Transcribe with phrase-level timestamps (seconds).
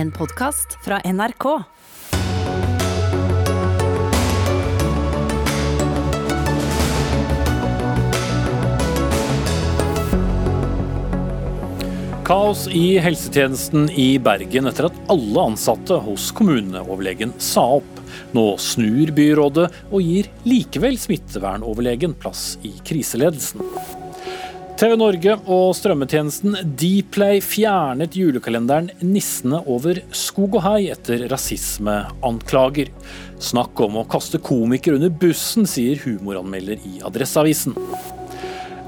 [0.00, 1.44] En podkast fra NRK.
[12.24, 18.04] Kaos i helsetjenesten i Bergen etter at alle ansatte hos kommuneoverlegen sa opp.
[18.32, 23.99] Nå snur byrådet og gir likevel smittevernoverlegen plass i kriseledelsen.
[24.80, 32.88] TV Norge og strømmetjenesten Dplay fjernet julekalenderen 'Nissene over skog og hei' etter rasismeanklager.
[33.36, 37.76] Snakk om å kaste komikere under bussen, sier humoranmelder i Adresseavisen.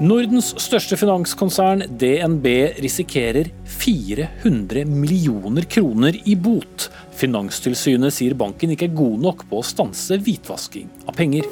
[0.01, 2.49] Nordens største finanskonsern, DNB,
[2.81, 6.89] risikerer 400 millioner kroner i bot.
[7.21, 11.45] Finanstilsynet sier banken ikke er god nok på å stanse hvitvasking av penger.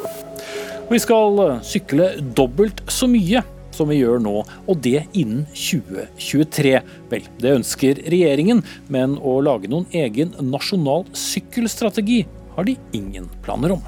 [0.90, 3.46] Vi skal sykle dobbelt så mye
[3.82, 6.76] som vi gjør nå, og det innen 2023.
[7.10, 8.62] Vel, det ønsker regjeringen,
[8.94, 12.24] men å lage noen egen nasjonal sykkelstrategi
[12.54, 13.82] har de ingen planer om.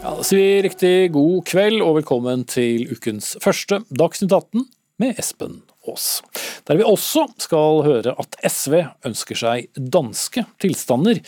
[0.00, 4.64] Ja, da sier vi riktig god kveld og velkommen til ukens første Dagsnytt 18
[5.02, 6.22] med Espen Aas.
[6.68, 11.20] Der vi også skal høre at SV ønsker seg danske tilstander,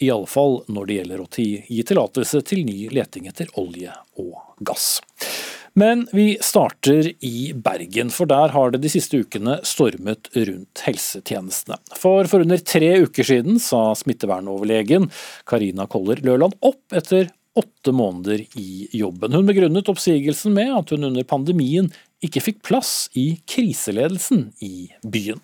[0.00, 4.64] i alle fall når det gjelder å gi tillatelse til ny leting etter olje og
[4.64, 4.98] gass.
[5.80, 11.78] Men vi starter i Bergen, for der har det de siste ukene stormet rundt helsetjenestene.
[11.96, 15.08] For for under tre uker siden sa smittevernoverlegen
[15.48, 19.32] Karina Koller Løland opp etter åtte måneder i jobben.
[19.32, 21.88] Hun begrunnet oppsigelsen med at hun under pandemien
[22.20, 25.40] ikke fikk plass i kriseledelsen i byen.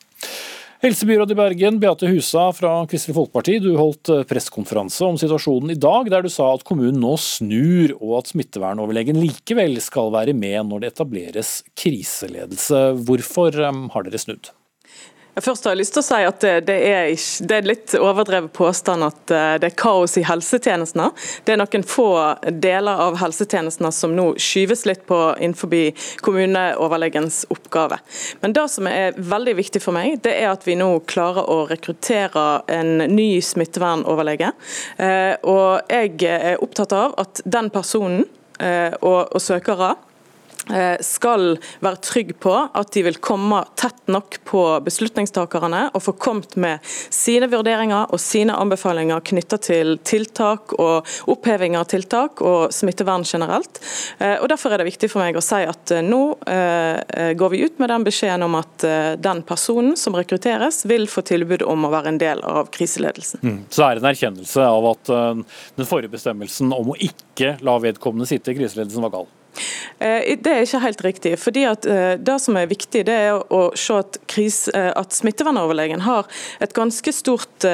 [0.83, 6.11] Helsebyråd i Bergen, Beate Husa fra Kristelig Folkeparti, du holdt pressekonferanse om situasjonen i dag,
[6.13, 10.85] der du sa at kommunen nå snur, og at smittevernoverlegen likevel skal være med når
[10.85, 12.83] det etableres kriseledelse.
[13.09, 14.53] Hvorfor um, har dere snudd?
[15.37, 18.53] Først har jeg lyst til å si at det er, ikke, det er litt overdrevet
[18.57, 21.11] påstand at eh, det er kaos i helsetjenestene.
[21.45, 22.09] Det er noen få
[22.49, 25.93] deler av helsetjenestene som nå skyves litt på innenfor
[26.25, 27.99] kommuneoverlegens oppgave.
[28.41, 31.67] Men det som er veldig viktig for meg, det er at vi nå klarer å
[31.69, 34.55] rekruttere en ny smittevernoverlege.
[34.97, 38.25] Eh, og jeg er opptatt av at den personen
[38.57, 39.97] eh, og, og søkere
[41.01, 46.57] skal være trygg på at de vil komme tett nok på beslutningstakerne og få kommet
[46.61, 46.83] med
[47.15, 53.81] sine vurderinger og sine anbefalinger knyttet til tiltak og oppheving av tiltak og smittevern generelt.
[54.19, 56.23] Eh, og Derfor er det viktig for meg å si at eh, nå
[57.37, 58.85] går vi ut med den beskjeden om at
[59.23, 63.41] den personen som rekrutteres, vil få tilbud om å være en del av kriseledelsen.
[63.43, 63.59] Mm.
[63.69, 65.13] Så det er en erkjennelse av at
[65.79, 69.29] den forrige bestemmelsen om å ikke la vedkommende sitte i kriseledelsen var gal?
[69.99, 71.33] Eh, det er ikke helt riktig.
[71.41, 75.15] fordi at eh, Det som er viktig, det er å se at, kris, eh, at
[75.17, 76.27] smittevernoverlegen har
[76.61, 77.65] et ganske stort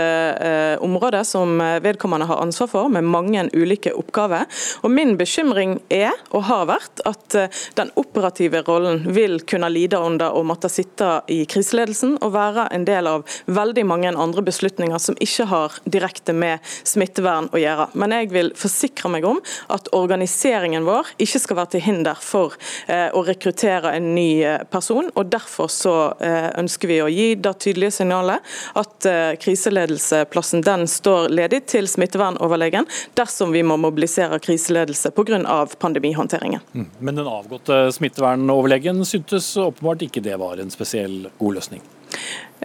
[0.82, 4.46] område som vedkommende har ansvar for, med mange ulike oppgaver.
[4.82, 7.36] Og Min bekymring er, og har vært, at
[7.76, 12.86] den operative rollen vil kunne lide under å måtte sitte i kriseledelsen og være en
[12.88, 17.88] del av veldig mange andre beslutninger som ikke har direkte med smittevern å gjøre.
[17.98, 19.42] Men jeg vil forsikre meg om
[19.72, 22.56] at organiseringen vår ikke skal være til hinder for
[22.86, 25.10] eh, å rekruttere en ny eh, person.
[25.14, 29.06] og Derfor så eh, ønsker vi å gi det tydelige signalet at
[29.42, 32.86] kriseledelseplassen den står ledig til smittevernoverlegen
[33.18, 35.66] dersom vi må mobilisere kriseledelse pga.
[35.78, 36.60] pandemihåndteringen.
[36.72, 36.86] Mm.
[36.98, 41.82] Men den avgåtte smittevernoverlegen syntes åpenbart ikke det var en spesiell god løsning?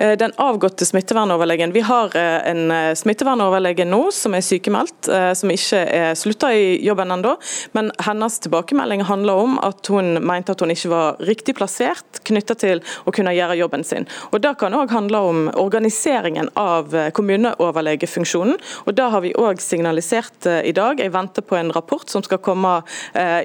[0.01, 1.71] Eh, den avgåtte smittevernoverlegen.
[1.71, 5.09] Vi har eh, en eh, smittevernoverlege nå som er sykemeldt,
[5.39, 7.33] som ikke er slutta i jobben ennå.
[7.73, 12.55] Men hennes tilbakemelding handler om at hun mente at hun ikke var riktig plassert knytta
[12.59, 14.07] til å kunne gjøre jobben sin.
[14.31, 18.57] Og Det kan òg handle om organiseringen av kommuneoverlegefunksjonen.
[18.85, 20.99] og Det har vi òg signalisert i dag.
[20.99, 22.81] Jeg venter på en rapport som skal komme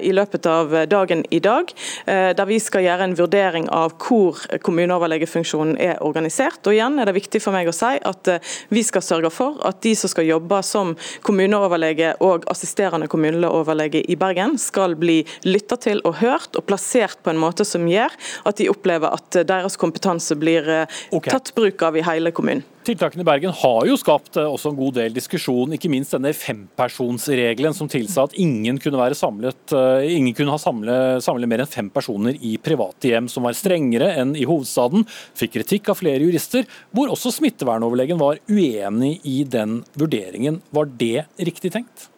[0.01, 1.71] i løpet av dagen i dag,
[2.05, 6.67] der vi skal gjøre en vurdering av hvor kommuneoverlegefunksjonen er organisert organisert.
[6.67, 9.61] Og igjen er det viktig for meg å si at eh, vi skal sørge for
[9.65, 15.77] at de som skal jobbe som kommuneoverlege og assisterende kommuneoverlege i Bergen, skal bli lytta
[15.77, 18.13] til og hørt og plassert på en måte som gjør
[18.45, 21.31] at de opplever at deres kompetanse blir eh, okay.
[21.31, 22.63] tatt bruk av i hele kommunen.
[22.83, 26.33] Tiltakene i Bergen har jo skapt eh, også en god del diskusjon, ikke minst denne
[26.35, 31.63] fempersonsregelen som tilsa at ingen kunne være samlet, eh, ingen kunne ha samle, samle mer
[31.63, 35.07] enn fem personer i private hjem, som var strengere enn i hovedstaden.
[35.39, 40.59] Fikk kritikk av flere jurister, hvor også smittevernoverlegen var uenig i den vurderingen.
[40.75, 42.09] Var det riktig tenkt?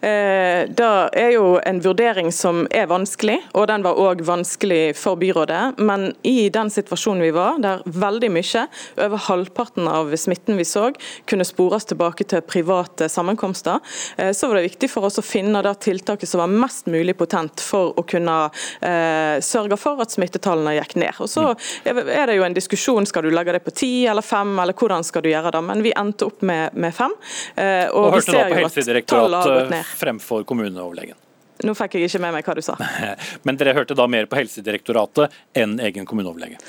[0.00, 5.16] Eh, det er jo en vurdering som er vanskelig, og den var òg vanskelig for
[5.16, 5.78] byrådet.
[5.80, 8.66] Men i den situasjonen vi var, der veldig mye,
[9.06, 10.90] over halvparten av smitten vi så,
[11.24, 13.80] kunne spores tilbake til private sammenkomster,
[14.18, 17.16] eh, så var det viktig for oss å finne det tiltaket som var mest mulig
[17.16, 18.36] potent for å kunne
[18.84, 21.22] eh, sørge for at smittetallene gikk ned.
[21.24, 21.48] Og Så
[21.88, 25.06] er det jo en diskusjon, skal du legge det på ti eller fem, eller hvordan
[25.06, 25.64] skal du gjøre det.
[25.72, 27.16] Men vi endte opp med, med fem.
[27.56, 31.25] og, og vi ser jo at tallet har gått ned fremfor kommuneoverlegen.
[31.64, 32.76] Nå fikk jeg ikke med meg hva du sa.
[33.46, 36.60] Men dere hørte da mer på Helsedirektoratet enn egen kommuneoverlege?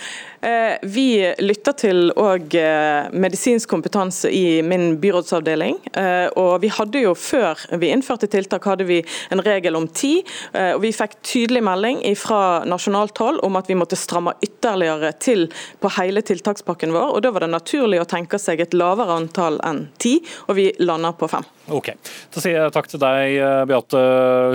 [0.41, 5.79] Eh, vi lytter til òg eh, medisinsk kompetanse i min byrådsavdeling.
[5.97, 8.99] Eh, og vi hadde jo Før vi innførte tiltak, hadde vi
[9.33, 10.21] en regel om ti.
[10.53, 15.47] og Vi fikk tydelig melding fra nasjonalt hold om at vi måtte stramme ytterligere til
[15.81, 17.15] på hele tiltakspakken vår.
[17.15, 20.69] og Da var det naturlig å tenke seg et lavere antall enn ti, og vi
[20.79, 21.45] lander på fem.
[21.67, 21.89] Ok,
[22.31, 24.03] Da sier jeg takk til deg, Beate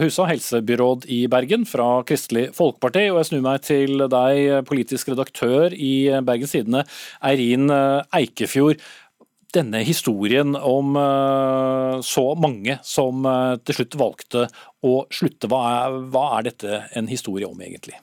[0.00, 3.06] Husa, helsebyråd i Bergen fra Kristelig Folkeparti.
[3.10, 6.84] Og jeg snur meg til deg, politisk redaktør i Bergens Tidende,
[7.24, 8.82] Eirin Eikefjord.
[9.52, 10.94] Denne historien om
[12.00, 13.26] så mange som
[13.66, 14.46] til slutt valgte
[14.80, 17.98] å slutte, hva er, hva er dette en historie om egentlig?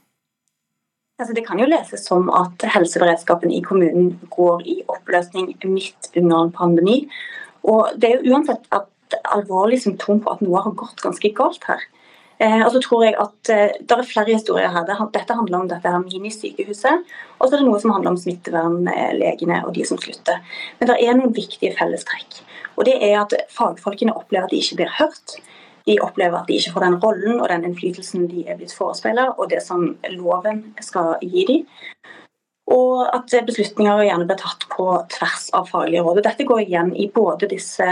[1.19, 6.45] Altså, det kan jo leses som at helseberedskapen i kommunen går i oppløsning midt under
[6.45, 7.01] en pandemi.
[7.67, 8.87] Og det er jo uansett at
[9.33, 11.81] alvorlig symptom på at noe har gått ganske galt her.
[12.39, 14.87] Eh, og så tror jeg at eh, Det er flere historier her.
[15.11, 17.07] Dette handler om dette her minisykehuset.
[17.39, 20.39] Og så er det noe som handler om smittevernlegene og de som slutter.
[20.79, 22.41] Men det er noen viktige fellestrekk.
[22.79, 25.35] Og det er at Fagfolkene opplever at de ikke blir hørt.
[25.89, 29.31] De opplever at de ikke får den rollen og den innflytelsen de er blitt forespeila,
[29.37, 31.63] og det som loven skal gi dem.
[32.69, 36.21] Og at beslutninger gjerne blir tatt på tvers av faglige råd.
[36.27, 37.87] Dette går igjen i både disse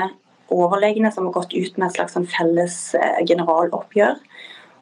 [0.54, 4.20] overlegene som har gått ut med et slags sånn felles eh, generaloppgjør.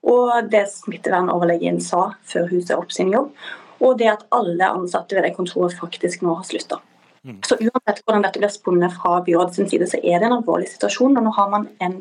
[0.05, 3.31] Og det smittevernoverlegen sa før hun sa opp sin jobb.
[3.83, 6.79] Og det at alle ansatte ved det kontoret faktisk nå har slutta.
[7.25, 7.39] Mm.
[7.41, 11.17] Så uansett hvordan dette blir spunnet fra byrådets side, så er det en alvorlig situasjon.
[11.17, 11.97] Og nå har man en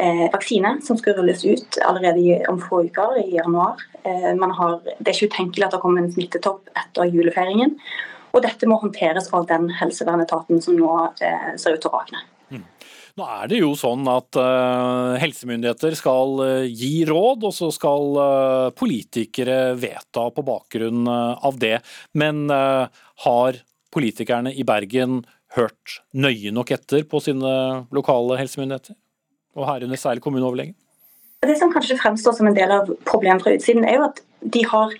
[0.00, 3.82] eh, vaksine som skal rulles ut allerede om få uker, i januar.
[4.02, 7.76] Eh, har, det er ikke utenkelig at det kommer en smittetopp etter julefeiringen.
[8.32, 12.24] Og dette må håndteres av den helsevernetaten som nå eh, ser ut til å rakne.
[13.18, 18.12] Nå er det jo sånn at uh, helsemyndigheter skal uh, gi råd, og så skal
[18.14, 21.80] uh, politikere vedta på bakgrunn av det.
[22.14, 23.58] Men har
[23.94, 25.24] politikerne i Bergen
[25.56, 27.52] hørt nøye nok etter på sine
[27.94, 28.94] lokale helsemyndigheter?
[29.58, 30.76] Og herunder særlig kommuneoverlegen?
[31.42, 34.22] Det som kanskje fremstår som en del av problemet fra utsiden, er jo at
[34.54, 34.94] de har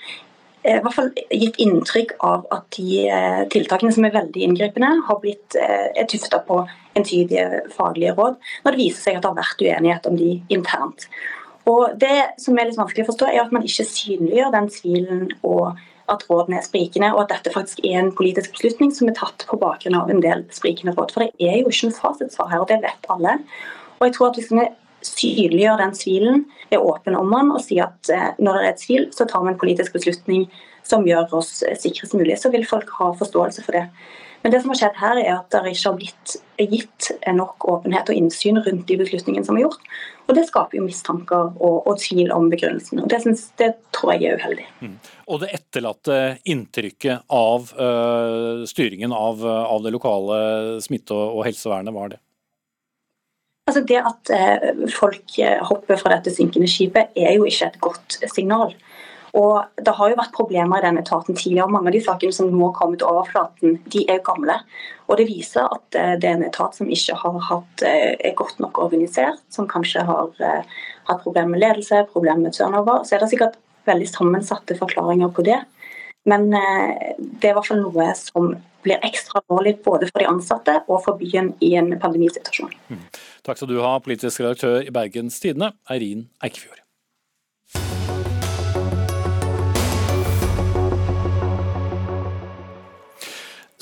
[0.66, 3.04] i hvert fall gitt inntrykk av at de
[3.52, 6.62] tiltakene som er veldig inngripende, har blitt er tufta på
[6.98, 11.06] entydige faglige råd, når det viser seg at det har vært uenighet om de internt.
[11.68, 15.24] Og Det som er litt vanskelig å forstå, er at man ikke synliggjør den tvilen
[15.42, 15.78] og
[16.08, 19.44] at rådene er sprikende, og at dette faktisk er en politisk beslutning som er tatt
[19.48, 21.12] på bakgrunn av en del sprikende råd.
[21.12, 23.34] For det er jo ikke noe fasitsvar her, og det vet alle.
[23.98, 24.64] Og jeg tror at Hvis vi
[25.08, 29.10] synliggjør den tvilen, er åpen om den og sier at eh, når det er tvil,
[29.16, 30.48] så tar vi en politisk beslutning
[30.88, 33.88] som gjør oss sikrest mulig, så vil folk ha forståelse for det.
[34.42, 38.10] Men det som har skjedd her er at det ikke har blitt gitt nok åpenhet
[38.12, 39.82] og innsyn rundt de beslutningene som er gjort.
[40.28, 43.00] Og Det skaper jo mistanker og, og tvil om begrunnelsen.
[43.02, 44.66] og det, synes, det, tror jeg er uheldig.
[44.84, 44.94] Mm.
[45.26, 50.38] Og det etterlatte inntrykket av uh, styringen av, av, det lokale
[50.84, 52.20] smitte- og helsevernet, var det?
[53.68, 55.34] Altså Det at uh, folk
[55.68, 58.72] hopper fra dette synkende skipet, er jo ikke et godt signal.
[59.36, 61.70] Og Det har jo vært problemer i den etaten tidligere.
[61.70, 64.56] Mange av de sakene som nå har kommet til overflaten, de er gamle.
[65.08, 68.36] Og Det viser at eh, det er en etat som ikke har hatt, eh, er
[68.36, 73.04] godt nok organisert, som kanskje har eh, hatt problemer med ledelse, problemer med turnover.
[73.04, 73.58] Så er det sikkert
[73.88, 75.62] veldig sammensatte forklaringer på det.
[76.28, 78.50] Men det er i hvert fall noe som
[78.86, 82.74] blir ekstra alvorlig både for de ansatte og for byen i en pandemisituasjon.
[82.88, 83.06] Mm.
[83.46, 86.87] Takk skal du ha, politisk redaktør i Bergens Tidende, Eirin Eikefjord.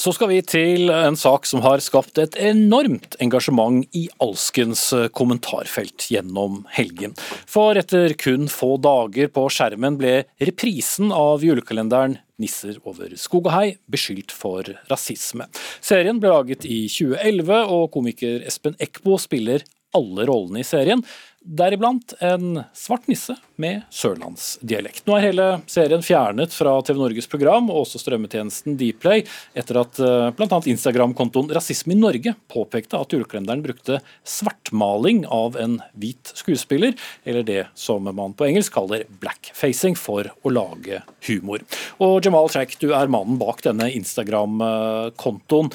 [0.06, 4.84] Så skal vi til en sak som har skapt et enormt engasjement i alskens
[5.18, 7.16] kommentarfelt gjennom helgen.
[7.50, 13.54] For etter kun få dager på skjermen ble reprisen av julekalenderen 'Nisser over skog og
[13.56, 15.48] hei' beskyldt for rasisme.
[15.80, 19.64] Serien ble laget i 2011, og komiker Espen Eckbo spiller
[19.96, 21.02] alle rollene i serien,
[21.46, 25.04] deriblant en svart nisse med sørlandsdialekt.
[25.06, 29.22] Nå er hele serien fjernet fra TV Norges program og også strømmetjenesten Dplay,
[29.54, 30.58] etter at eh, bl.a.
[30.72, 37.62] Instagram-kontoen Rasisme i Norge påpekte at julekalenderen brukte svartmaling av en hvit skuespiller, eller det
[37.78, 40.98] som man på engelsk kaller blackfacing, for å lage
[41.28, 41.62] humor.
[42.02, 45.70] Og Jamal Sheikh, du er mannen bak denne Instagram-kontoen.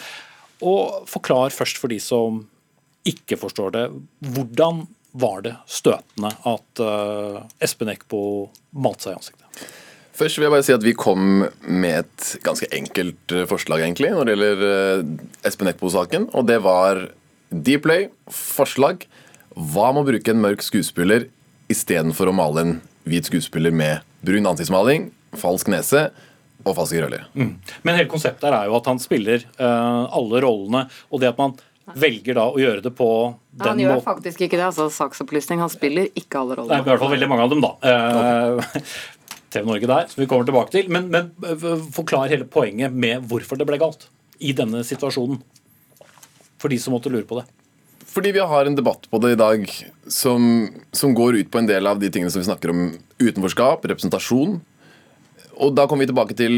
[0.62, 2.44] Og Forklar først for de som
[3.08, 3.86] ikke forstår det.
[4.36, 9.66] Hvordan var det støtende at uh, Espen Eckbo malte seg i ansiktet?
[10.22, 14.12] Først vil jeg bare si at Vi kom med et ganske enkelt eh, forslag egentlig
[14.14, 15.12] når det gjelder uh,
[15.48, 16.30] Espen Eckbo-saken.
[16.36, 17.08] og Det var
[17.52, 19.08] Dplay, forslag.
[19.56, 21.28] Hva med å bruke en mørk skuespiller
[21.72, 22.76] istedenfor å male en
[23.08, 26.06] hvit skuespiller med brun ansiktsmaling, falsk nese
[26.62, 27.26] og falske krøller?
[27.36, 27.58] Mm.
[27.84, 30.86] Men hele konseptet er jo at han spiller uh, alle rollene.
[31.10, 31.58] og det at man
[32.00, 33.70] velger da å gjøre det på den måten.
[33.70, 34.68] Han gjør faktisk ikke det.
[34.70, 35.64] altså Saksopplysning.
[35.64, 36.78] Han spiller ikke alle rollene.
[36.78, 37.72] Nei, i hvert fall veldig mange av dem, da.
[37.92, 38.92] Eh,
[39.52, 40.92] TV Norge der, som vi kommer tilbake til.
[40.94, 44.08] Men, men eh, forklar hele poenget med hvorfor det ble galt
[44.42, 45.42] i denne situasjonen.
[46.62, 47.48] For de som måtte lure på det.
[48.12, 49.68] Fordi vi har en debatt på det i dag
[50.12, 52.90] som, som går ut på en del av de tingene som vi snakker om
[53.22, 54.58] utenforskap, representasjon.
[55.62, 56.58] Og da kommer vi tilbake til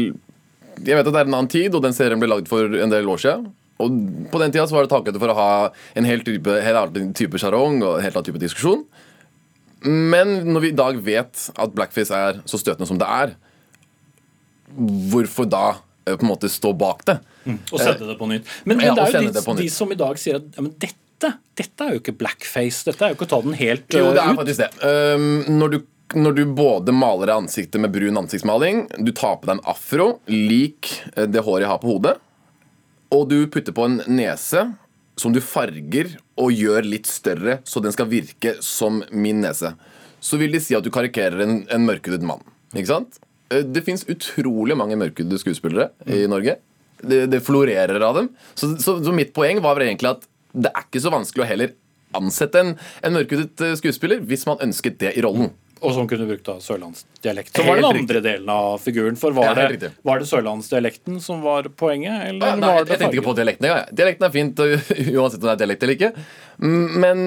[0.82, 2.90] Jeg vet at det er en annen tid, og den serien ble lagd for en
[2.90, 3.52] del år siden.
[3.82, 3.94] Og
[4.30, 5.50] På den tida så var det takhøyde for å ha
[5.98, 8.84] en helt type, helt annen type sjarong og en helt annen type diskusjon.
[9.84, 13.34] Men når vi i dag vet at blackface er så støtende som det er,
[15.10, 15.64] hvorfor da
[16.06, 17.18] eh, på en måte stå bak det?
[17.44, 17.58] Mm.
[17.68, 18.52] Og sende det på nytt.
[18.64, 21.32] Men, men ja, det er jo de, de, som i dag sier at ja, dette,
[21.60, 22.86] dette er jo ikke blackface.
[22.88, 23.98] Dette er jo ikke å ta den helt ut.
[23.98, 24.40] Jo, det er ut.
[24.40, 24.70] faktisk det.
[24.86, 25.82] Um, når du
[26.14, 30.90] når du både maler ansiktet med brun ansiktsmaling, du tar på deg en afro lik
[31.16, 32.12] eh, det håret jeg har på hodet,
[33.12, 34.64] og du putter på en nese
[35.20, 39.74] som du farger og gjør litt større, så den skal virke som min nese,
[40.24, 42.42] så vil de si at du karikerer en, en mørkhudet mann.
[42.74, 43.20] Ikke sant?
[43.52, 46.58] Eh, det fins utrolig mange mørkhudede skuespillere i Norge.
[47.04, 48.30] Det, det florerer av dem.
[48.54, 51.74] Så, så, så, mitt poeng var egentlig at det er ikke så vanskelig å heller
[52.14, 52.72] ansette en,
[53.04, 55.52] en mørkhudet eh, skuespiller hvis man ønsket det i rollen.
[55.84, 57.52] Og som kunne brukt da sørlandsdialekt.
[57.56, 59.18] Så var det den andre delen av figuren.
[59.20, 62.30] For var, ja, det, var det sørlandsdialekten som var poenget?
[62.30, 63.68] Eller ja, nei, var det jeg tenkte ikke på dialekten.
[63.68, 63.82] Ja.
[63.92, 64.64] Dialekten er fint
[65.18, 66.12] uansett om det er dialekt eller ikke.
[66.62, 67.22] Mm, men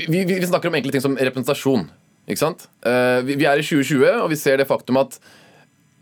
[0.00, 1.86] vi, vi, snakker om enkle ting som representasjon.
[2.30, 2.66] Ikke sant?
[2.86, 5.20] Eh, vi, vi er i 2020, og vi ser det faktum at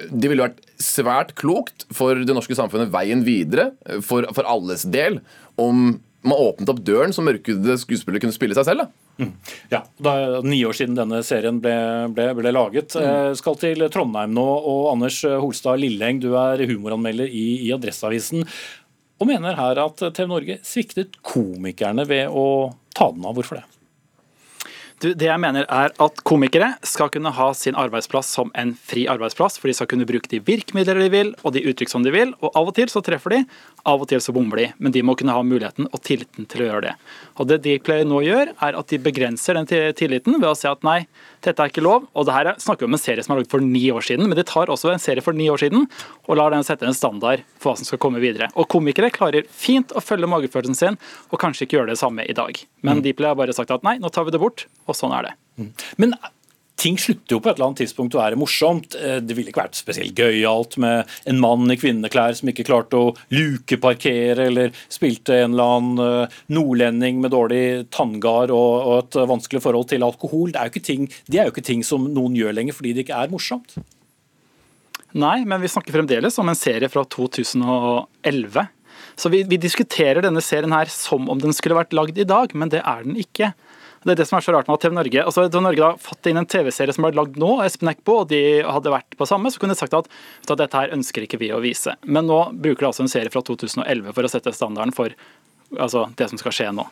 [0.08, 3.70] det ville vært svært klokt for det norske samfunnet veien videre,
[4.06, 5.20] for, for alles del,
[5.60, 8.84] om man åpnet opp døren så mørkhudede skuespillere kunne spille seg selv.
[8.84, 9.24] da.
[9.24, 9.32] Mm.
[9.72, 11.72] Ja, Det er ni år siden denne serien ble,
[12.16, 12.96] ble, ble laget.
[12.96, 13.06] Mm.
[13.06, 14.44] Jeg skal til Trondheim nå.
[14.44, 18.44] og Anders Holstad Lilleng, du er humoranmelder i, i Adresseavisen.
[19.20, 23.36] Og mener her at TV Norge sviktet komikerne ved å ta den av.
[23.36, 23.66] Hvorfor det?
[25.00, 29.06] Du, det jeg mener er at Komikere skal kunne ha sin arbeidsplass som en fri
[29.08, 29.56] arbeidsplass.
[29.56, 32.34] For de skal kunne bruke de virkemidler de vil, og de uttrykk som de vil.
[32.44, 33.38] og Av og til så treffer de,
[33.88, 34.66] av og til så bommer de.
[34.76, 36.94] Men de må kunne ha muligheten og tilliten til å gjøre det.
[37.40, 40.84] Og Det Dplay nå gjør, er at de begrenser den tilliten ved å si at
[40.84, 40.98] nei,
[41.44, 42.06] dette er ikke lov.
[42.14, 44.28] Og det her snakker vi om en serie som er laget for ni år siden,
[44.28, 45.86] men de tar også en serie for ni år siden
[46.26, 48.50] og lar den sette en standard for hva som skal komme videre.
[48.56, 52.36] Og komikere klarer fint å følge magefølelsen sin og kanskje ikke gjøre det samme i
[52.36, 52.60] dag.
[52.84, 53.06] Men mm.
[53.08, 55.34] Dplay har bare sagt at nei, nå tar vi det bort og sånn er det.
[55.60, 55.72] Mm.
[56.02, 56.14] Men
[56.80, 58.96] ting slutter jo på et eller annet tidspunkt å være morsomt.
[58.96, 62.98] Eh, det ville ikke vært spesielt gøyalt med en mann i kvinneklær som ikke klarte
[62.98, 67.62] å lukeparkere, eller spilte en eller annen eh, nordlending med dårlig
[67.94, 70.54] tanngard og, et vanskelig forhold til alkohol.
[70.54, 73.22] Det er, ting, det er jo ikke ting som noen gjør lenger fordi det ikke
[73.22, 73.76] er morsomt.
[75.18, 78.68] Nei, men vi snakker fremdeles om en serie fra 2011.
[79.18, 82.54] Så vi, vi diskuterer denne serien her som om den skulle vært lagd i dag,
[82.54, 83.50] men det er den ikke.
[84.00, 85.90] Det er det som er så rart med at TV Norge altså Da Norge da
[86.00, 89.28] fått inn en TV-serie som ble lagd nå, Espen Eckbo, og de hadde vært på
[89.28, 90.08] samme, så kunne de sagt at,
[90.46, 91.96] at, dette her ønsker ikke vi å vise.
[92.08, 95.12] Men nå bruker de altså en serie fra 2011 for å sette standarden for
[95.76, 96.88] altså, det som skal skje nå.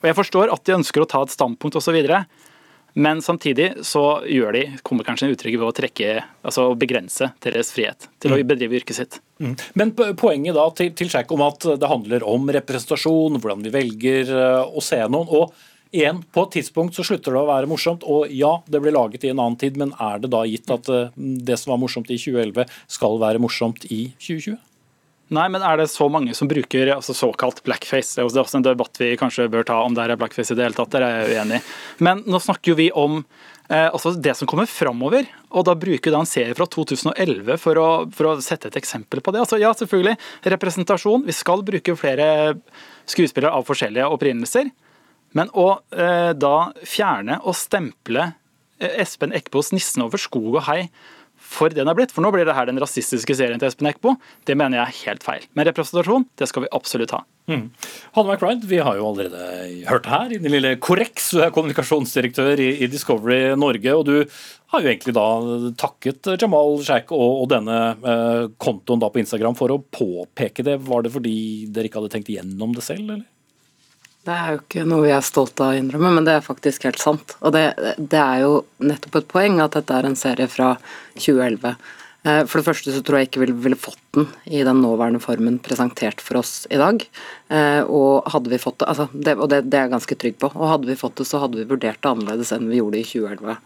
[0.00, 1.96] Og Jeg forstår at de ønsker å ta et standpunkt osv.,
[2.98, 7.70] men samtidig så gjør de, kommer kanskje en uttrykk ved å trekke, altså begrense deres
[7.70, 8.48] frihet til å mm.
[8.50, 9.18] bedrive yrket sitt.
[9.38, 9.54] Mm.
[9.78, 14.32] Men poenget da til, til Sjekk om at det handler om representasjon, hvordan vi velger
[14.34, 15.30] eh, å se noen.
[15.30, 15.54] og
[15.90, 19.24] Igjen, på et tidspunkt så slutter det å være morsomt, og ja, det ble laget
[19.26, 22.12] i en annen tid, men er det da gitt at eh, det som var morsomt
[22.14, 24.58] i 2011, skal være morsomt i 2020?
[25.34, 28.16] Nei, men er det så mange som bruker altså, såkalt blackface?
[28.16, 30.66] Det er også en debatt vi kanskje bør ta om det er blackface i det
[30.66, 31.60] hele tatt, der er jeg uenig.
[32.02, 36.10] Men nå snakker jo vi om eh, altså det som kommer framover, og da bruker
[36.10, 39.42] vi en serie fra 2011 for å, for å, sette et eksempel på det.
[39.42, 40.16] Altså, ja, selvfølgelig,
[40.54, 41.26] representasjon.
[41.26, 42.30] Vi skal bruke flere
[43.10, 44.70] skuespillere av forskjellige opprinnelser.
[45.38, 48.32] Men å eh, da fjerne og stemple
[48.80, 50.88] eh, Espen Eckbos 'Nissen over skog og hei'
[51.40, 53.88] for det den er blitt, for nå blir det her den rasistiske serien til Espen
[53.90, 54.14] Eckbo,
[54.46, 55.46] det mener jeg er helt feil.
[55.56, 57.22] Men representasjon, det skal vi absolutt ha.
[57.50, 57.64] Mm.
[58.14, 59.40] Hanne McBride, vi har jo allerede
[59.88, 63.96] hørt her i din lille korreks, du er kommunikasjonsdirektør i, Discovery Norge.
[63.96, 64.14] og du
[64.70, 65.26] har jo egentlig da
[65.80, 70.78] takket Jamal Sheikh og denne eh, kontoen da på Instagram for å påpeke det.
[70.86, 71.36] Var det fordi
[71.72, 73.26] dere ikke hadde tenkt igjennom det selv, eller?
[74.20, 76.84] Det er jo ikke noe vi er stolte av å innrømme, men det er faktisk
[76.84, 77.32] helt sant.
[77.40, 77.64] Og det,
[77.96, 80.74] det, er jo nettopp et poeng at dette er en serie fra
[81.16, 81.72] 2011.
[82.28, 85.22] Eh, for det første så tror jeg ikke vi ville fått den i den nåværende
[85.24, 87.00] formen presentert for oss i dag.
[87.48, 90.38] Eh, og hadde vi fått det, altså det, og det, det er jeg ganske trygg
[90.44, 93.00] på, og hadde vi fått det, så hadde vi vurdert det annerledes enn vi gjorde
[93.00, 93.58] i 2011.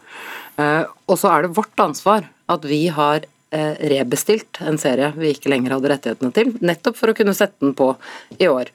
[0.63, 0.81] Eh,
[1.11, 5.77] og så er det vårt ansvar at vi har rebestilt en serie vi ikke lenger
[5.77, 7.93] hadde rettighetene til, nettopp for å kunne sette den på
[8.35, 8.67] i år.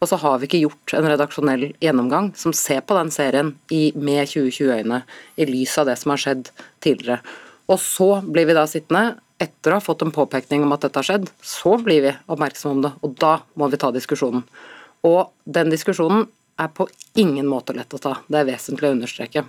[0.00, 3.90] Og så har vi ikke gjort en redaksjonell gjennomgang som ser på den serien i,
[3.96, 5.02] med 2020-øyne,
[5.40, 6.50] i lys av det som har skjedd
[6.84, 7.22] tidligere.
[7.72, 11.00] Og så blir vi da sittende, etter å ha fått en påpekning om at dette
[11.00, 14.44] har skjedd, så blir vi oppmerksomme om det, og da må vi ta diskusjonen.
[15.04, 16.26] Og den diskusjonen
[16.60, 16.88] er på
[17.20, 19.44] ingen måte lett å ta, det er vesentlig å understreke.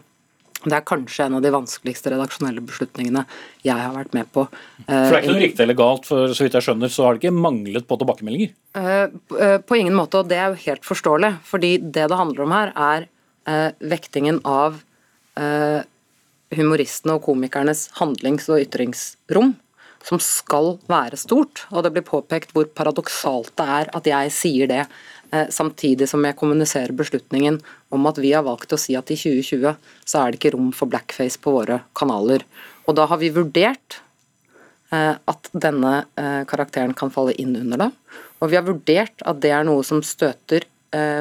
[0.66, 3.24] Det er kanskje en av de vanskeligste redaksjonelle beslutningene
[3.66, 4.48] jeg har vært med på.
[4.88, 7.14] For det er ikke noe riktig eller galt, for så vidt jeg skjønner, så har
[7.14, 8.56] det ikke manglet på tilbakemeldinger?
[8.80, 9.04] Eh,
[9.38, 11.36] eh, på ingen måte, og det er jo helt forståelig.
[11.46, 13.08] Fordi det det handler om her, er
[13.48, 14.82] eh, vektingen av
[16.58, 19.52] humoristene og komikernes handlings- og ytringsrom,
[20.02, 21.68] som skal være stort.
[21.70, 25.17] Og det blir påpekt hvor paradoksalt det er at jeg sier det Eh,
[25.54, 27.60] samtidig som jeg kommuniserer beslutningen
[27.94, 29.76] om at vi har valgt å si at i 2020
[30.08, 32.46] så er det ikke rom for blackface på våre kanaler.
[32.88, 34.00] Og da har vi vurdert
[34.96, 37.90] eh, at denne eh, karakteren kan falle inn under det.
[38.40, 40.68] Og vi har vurdert at det er noe som støter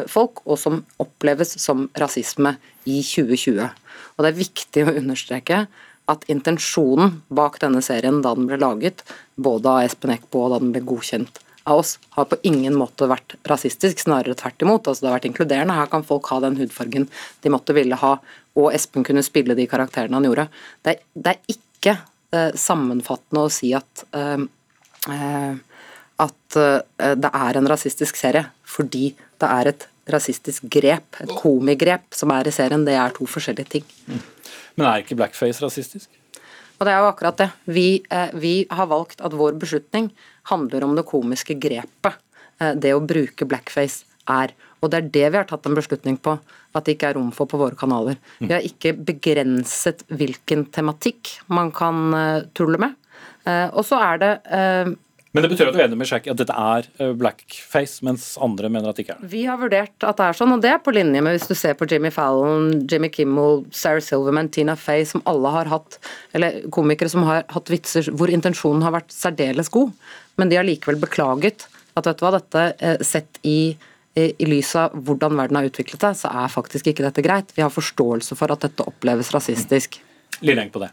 [0.06, 2.52] folk, og som oppleves som rasisme
[2.86, 3.66] i 2020.
[4.14, 5.64] Og det er viktig å understreke
[6.10, 9.02] at intensjonen bak denne serien da den ble laget,
[9.34, 13.08] både av Espen Eckbo og da den ble godkjent av oss har på ingen måte
[13.11, 14.87] vært rasistisk, snarere tvert imot.
[14.87, 15.76] Altså, det har vært inkluderende.
[15.76, 17.08] Her kan folk ha den hudfargen
[17.42, 18.16] de måtte ville ha,
[18.56, 20.46] og Espen kunne spille de karakterene han gjorde.
[20.87, 21.96] Det er, det er ikke
[22.37, 24.46] eh, sammenfattende å si at eh,
[25.11, 25.64] eh
[26.16, 32.06] at eh, det er en rasistisk serie fordi det er et rasistisk grep, et komigrep,
[32.14, 32.86] som er i serien.
[32.86, 33.84] Det er to forskjellige ting.
[34.06, 34.23] Mm.
[34.78, 36.08] Men er ikke blackface rasistisk?
[36.76, 37.49] Og det er jo akkurat det.
[37.65, 40.10] Vi, eh, vi har valgt at vår beslutning
[40.50, 42.19] handler om det komiske grepet
[42.60, 44.52] eh, det å bruke blackface er.
[44.82, 46.36] Og det er det vi har tatt en beslutning på,
[46.76, 48.19] at det ikke er rom for på våre kanaler.
[48.39, 52.93] Vi har ikke begrenset hvilken tematikk man kan uh, tulle med.
[53.47, 54.30] Og så er det
[55.36, 58.25] men det betyr at du er enig med Shack at dette er eh, blackface, mens
[58.42, 59.30] andre mener at det ikke er det?
[59.34, 61.52] Vi har vurdert at det er sånn, og det er på linje med hvis du
[61.58, 65.99] ser på Jimmy Fallon, Jimmy Kimmel, Sarah Silverman, Tina Fey, som alle har hatt,
[66.36, 69.92] eller komikere som har hatt vitser hvor intensjonen har vært særdeles god,
[70.40, 73.58] men de har likevel beklaget at vet du hva, dette eh, sett i
[74.16, 77.50] i lys av hvordan verden har utviklet seg, så er faktisk ikke dette greit.
[77.52, 79.99] Vi har forståelse for at dette oppleves rasistisk.
[80.40, 80.88] Lilleng på det.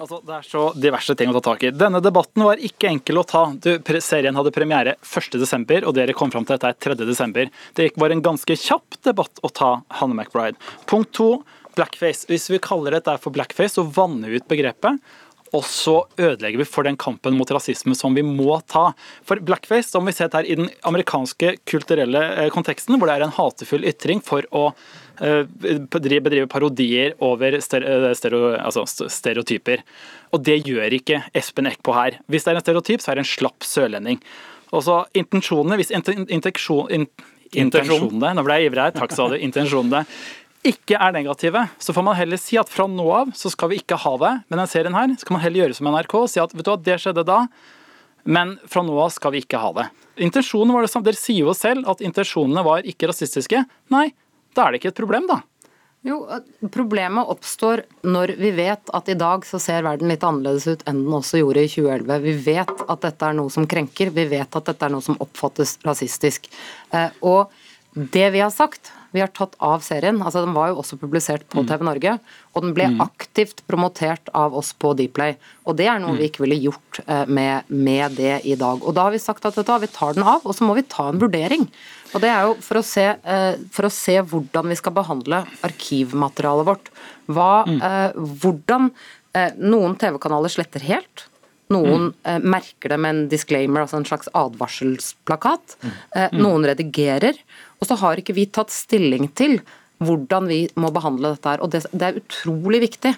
[0.00, 1.70] Altså, det er så diverse ting å ta tak i.
[1.74, 3.44] Denne debatten var ikke enkel å ta.
[3.54, 3.70] Du,
[4.02, 7.52] serien hadde premiere 1.12, og dere kom fram til dette 3.12.
[7.78, 10.58] Det var en ganske kjapp debatt å ta, Hanne McBride.
[10.90, 11.28] Punkt to,
[11.76, 12.26] blackface.
[12.30, 14.98] Hvis vi kaller dette for blackface, så vanner vi ut begrepet.
[15.52, 18.90] Og så ødelegger vi for den kampen mot rasisme som vi må ta.
[19.28, 23.26] For blackface, som vi ser her i den amerikanske kulturelle eh, konteksten, hvor det er
[23.26, 24.70] en hatefull ytring for å
[25.92, 29.84] bedrive parodier over eh, altså stereotyper.
[30.32, 32.18] Og det gjør ikke Espen Eckbo her.
[32.26, 34.22] Hvis det er en stereotyp, så er det en slapp sørlending.
[34.72, 37.06] Og så intensjonene Hvis intensjon,
[37.52, 39.36] intensjonene Nå ble jeg ivrig her, takk sa du.
[39.36, 40.06] Intensjonene
[40.66, 43.80] ikke er negative, så får man heller si at fra nå av så skal vi
[43.82, 45.14] ikke ha det med den serien her.
[45.18, 47.24] Så kan man heller gjøre som NRK og si at vet du hva, det skjedde
[47.26, 47.40] da,
[48.22, 49.88] men fra nå av skal vi ikke ha det.
[50.22, 51.08] Intensjonen var det samme.
[51.08, 53.64] Dere sier jo selv at intensjonene var ikke rasistiske.
[53.90, 54.12] Nei,
[54.54, 55.40] da er det ikke et problem, da.
[56.02, 56.16] Jo,
[56.74, 61.04] Problemet oppstår når vi vet at i dag så ser verden litt annerledes ut enn
[61.04, 62.16] den også gjorde i 2011.
[62.24, 65.18] Vi vet at dette er noe som krenker, vi vet at dette er noe som
[65.22, 66.50] oppfattes rasistisk.
[66.90, 67.54] Eh, og
[67.94, 70.20] det vi har sagt, vi har tatt av serien.
[70.22, 71.68] altså Den var jo også publisert på mm.
[71.68, 72.14] TV Norge.
[72.52, 73.00] Og den ble mm.
[73.04, 75.36] aktivt promotert av oss på Dplay.
[75.68, 76.28] Og det er noe vi mm.
[76.30, 78.82] ikke ville gjort eh, med, med, det i dag.
[78.82, 81.10] Og da har vi sagt at vi tar den av, og så må vi ta
[81.10, 81.68] en vurdering.
[82.12, 85.44] Og det er jo for å se, eh, for å se hvordan vi skal behandle
[85.68, 86.94] arkivmaterialet vårt.
[87.32, 87.82] Hva, mm.
[88.42, 88.90] hvordan
[89.62, 91.22] Noen TV-kanaler sletter helt.
[91.72, 95.76] Noen eh, merker det med en disclaimer, altså en slags advarselsplakat.
[96.16, 97.38] Eh, noen redigerer.
[97.82, 99.58] Og så har ikke vi tatt stilling til
[100.02, 101.62] hvordan vi må behandle dette her.
[101.62, 103.12] Og det, det er utrolig viktig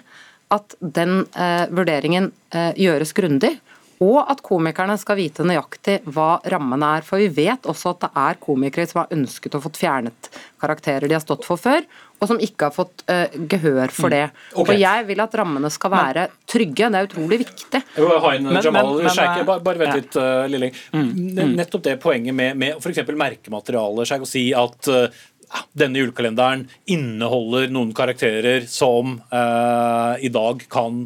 [0.53, 3.53] at den eh, vurderingen eh, gjøres grundig.
[4.03, 7.05] Og at komikerne skal vite nøyaktig hva rammene er.
[7.05, 10.29] For vi vet også at det er komikere som har ønsket å få fjernet
[10.61, 11.85] karakterer de har stått for før,
[12.19, 14.23] og som ikke har fått uh, gehør for det.
[14.31, 14.61] Mm.
[14.61, 14.75] Okay.
[14.75, 16.89] Og jeg vil at rammene skal være trygge.
[16.93, 17.81] Det er utrolig viktig.
[17.97, 19.95] Jeg vil ha inn Men- Jamal men- men, eh, Bare, bare vent ja.
[19.99, 20.73] litt, uh, Lilling.
[20.93, 21.55] Mm.
[21.55, 23.03] Nettopp det poenget med, med f.eks.
[23.07, 25.07] merkematerialet, Sheikh, å si at uh,
[25.77, 31.05] denne julekalenderen inneholder noen karakterer som uh, i dag kan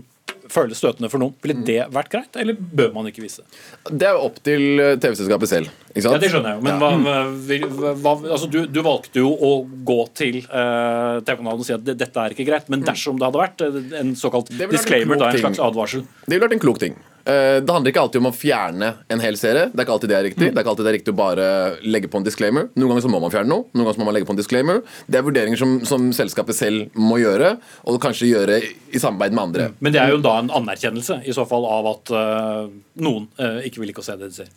[0.54, 1.36] føles støtende for noen.
[1.44, 3.46] Ville det vært greit, eller bør man ikke vise?
[3.90, 5.74] Det er jo opp til eh, TV-selskapet selv.
[5.96, 9.52] Ja, Det skjønner jeg jo, men hva, hva, hva, altså, du, du valgte jo å
[9.66, 13.42] gå til uh, TV-kanalen og si at dette er ikke greit, men dersom det hadde
[13.42, 16.82] vært eh, en såkalt Det disclaimer, da, en slags advarsel Det ville vært en klok
[16.86, 17.00] ting.
[17.30, 19.70] Eh, Det handler ikke alltid om å fjerne en hel serie.
[19.70, 20.48] Det er ikke alltid det er riktig.
[20.48, 21.48] Det er ikke alltid det er riktig å bare
[21.86, 22.70] legge på en disclaimer.
[22.76, 23.68] Noen ganger så må man fjerne noe.
[23.74, 24.82] Noen ganger så må man legge på en disclaimer.
[25.06, 29.44] Det er vurderinger som, som selskapet selv må gjøre, og kanskje gjøre i samarbeid med
[29.44, 29.70] andre.
[29.80, 32.72] Men det er jo da en anerkjennelse i så fall av at uh,
[33.04, 34.50] noen uh, ikke vil ikke å se det de ser.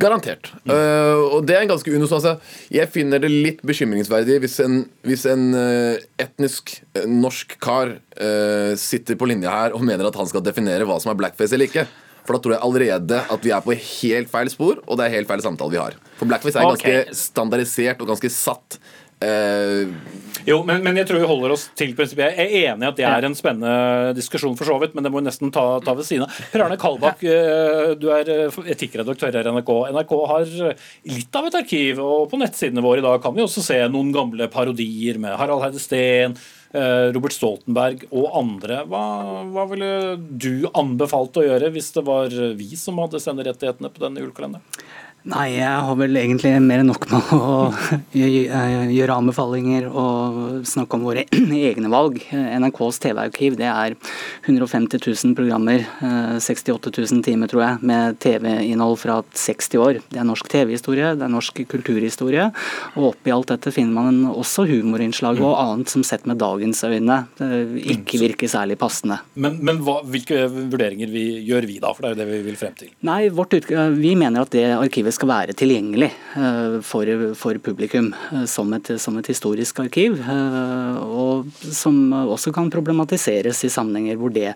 [0.00, 0.52] Garantert.
[0.64, 2.12] Eh, og det er en ganske unos.
[2.14, 2.36] Altså.
[2.72, 7.96] Jeg finner det litt bekymringsverdig hvis en, hvis en uh, etnisk uh, norsk kar
[8.78, 11.66] sitter på linja her og mener at han skal definere hva som er blackface eller
[11.66, 11.82] ikke.
[12.24, 15.16] For da tror jeg allerede at vi er på helt feil spor, og det er
[15.18, 15.96] helt feil samtale vi har.
[16.16, 17.00] For blackface er okay.
[17.02, 18.78] ganske standardisert og ganske satt.
[19.22, 19.88] Eh,
[20.44, 22.34] Jo, men, men jeg tror vi holder oss til prinsippet.
[22.36, 25.12] Jeg er enig i at det er en spennende diskusjon, for så vidt, men det
[25.12, 26.40] må vi nesten ta, ta ved siden av.
[26.52, 29.70] Per Arne Kalbakk, øh, du er øh, etikkredaktør her i NRK.
[29.94, 30.50] NRK har
[31.14, 34.12] litt av et arkiv, og på nettsidene våre i dag kan vi også se noen
[34.12, 36.36] gamle parodier med Harald Heide Steen.
[36.74, 38.80] Robert Stoltenberg og andre.
[38.90, 39.00] Hva,
[39.54, 44.24] hva ville du anbefalt å gjøre hvis det var vi som hadde senderettighetene på denne
[44.24, 44.64] julekalenderen?
[45.24, 47.44] Nei, jeg har vel egentlig mer enn nok med å
[48.12, 51.22] gjøre anbefalinger og snakke om våre
[51.70, 52.18] egne valg.
[52.28, 53.96] NRKs TV-arkiv det er
[54.44, 60.00] 150 000 programmer, eh, 68 000 timer tror jeg, med TV-innhold fra 60 år.
[60.12, 62.50] Det er norsk TV-historie, det er norsk kulturhistorie.
[62.98, 67.22] Og oppi alt dette finner man også humorinnslag og annet som sett med dagens øyne
[67.40, 69.22] eh, ikke virker særlig passende.
[69.40, 71.96] Men, men hva, hvilke vurderinger vi, gjør vi da?
[71.96, 72.92] For det er jo det vi vil frem til.
[73.08, 78.44] Nei, vårt vi mener at det arkivet skal være tilgjengelig eh, for, for publikum eh,
[78.50, 80.18] som, et, som et historisk arkiv.
[80.20, 84.52] eh, Og som også kan problematiseres i sammenhenger hvor det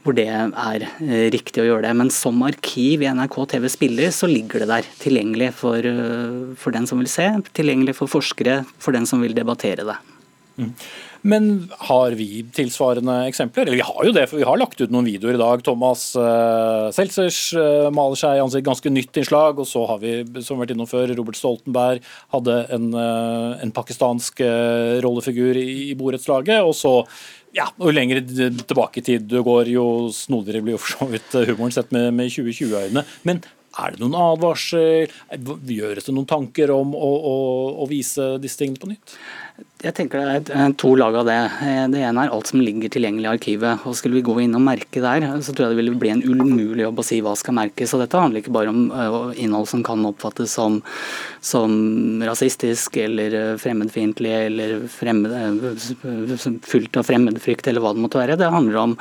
[0.00, 0.84] hvor det er
[1.28, 1.90] riktig å gjøre det.
[1.92, 4.86] Men som arkiv i NRK TV Spiller, så ligger det der.
[4.96, 5.84] Tilgjengelig for,
[6.56, 9.98] for den som vil se, tilgjengelig for forskere, for den som vil debattere det.
[11.22, 13.66] Men har vi tilsvarende eksempler?
[13.66, 15.64] Eller vi har jo det, for vi har lagt ut noen videoer i dag.
[15.66, 19.60] Thomas uh, Seltzers uh, maler seg i ansikt, ganske nytt innslag.
[19.60, 22.00] Og så har vi, som har vært innom før, Robert Stoltenberg
[22.32, 24.40] hadde en, uh, en pakistansk
[25.04, 26.64] rollefigur i, i borettslaget.
[26.64, 26.94] Og så
[27.56, 31.34] ja, og lenger tilbake i tid du går, jo snodigere blir jo for så vidt
[31.50, 33.04] humoren sett med, med 2020-øyne.
[33.28, 33.42] Men
[33.78, 35.10] er det noen advarsel?
[35.30, 37.36] Gjøres det noen tanker om å, å,
[37.84, 39.14] å vise disse tingene på nytt?
[39.80, 41.38] Jeg tenker det er eh, to lag av det.
[41.64, 43.86] Eh, Det ene er alt som ligger tilgjengelig i arkivet.
[43.88, 46.20] og Skulle vi gå inn og merke der, så tror jeg det ville bli en
[46.20, 47.94] umulig jobb å si hva skal merkes.
[47.96, 50.82] og Dette handler ikke bare om eh, innhold som kan oppfattes som,
[51.40, 51.72] som
[52.28, 55.32] rasistisk eller fremmedfiendtlig eller fremmed,
[56.68, 58.36] fullt av fremmedfrykt eller hva det måtte være.
[58.36, 58.96] Det handler om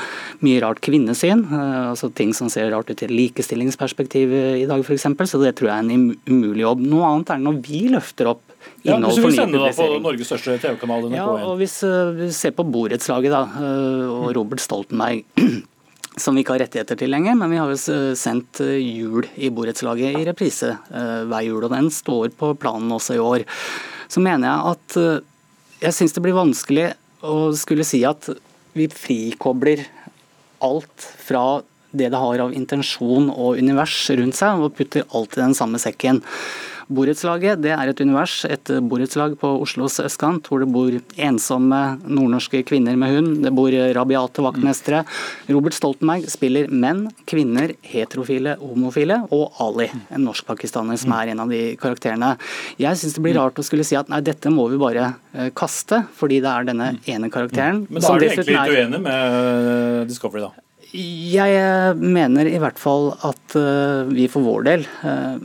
[0.47, 1.43] mye rart kvinnesyn,
[1.91, 5.09] altså ting som ser rart ut i et likestillingsperspektiv i dag f.eks.
[5.27, 6.87] Så det tror jeg er en umulig jobb.
[6.87, 8.48] Noe annet er når vi løfter opp
[8.83, 9.87] innhold ja, for vil ny sende det da på.
[10.03, 11.43] Norges største TV-kanal, NRK1.
[11.47, 15.23] og hvis uh, vi ser på borettslaget da, uh, og Robert Stoltenberg,
[16.23, 19.51] som vi ikke har rettigheter til lenger, men vi har jo sendt uh, jul i
[19.53, 23.47] borettslaget i reprise hver jul, og den står på planen også i år.
[24.09, 26.89] Så mener jeg at jeg syns det blir vanskelig
[27.23, 28.25] å skulle si at
[28.75, 29.83] vi frikobler
[30.65, 35.41] alt fra det det har av intensjon og univers rundt seg, og putter alt i
[35.41, 36.21] den samme sekken.
[36.89, 42.63] Borettslaget det er et univers, et borettslag på Oslos østkant, hvor det bor ensomme nordnorske
[42.65, 43.35] kvinner med hund.
[43.43, 45.03] Det bor rabiate vaktmestere.
[45.53, 51.53] Robert Stoltenberg spiller menn, kvinner, heterofile, homofile og Ali, en norsk-pakistaner som er en av
[51.53, 52.31] de karakterene.
[52.81, 55.51] Jeg syns det blir rart å skulle si at nei, dette må vi bare eh,
[55.53, 57.85] kaste, fordi det er denne ene karakteren.
[57.85, 60.65] Men da er du egentlig litt uenig med Discovery, da?
[60.89, 65.35] jeg mener i hvert fall at eh, vi for vår del eh,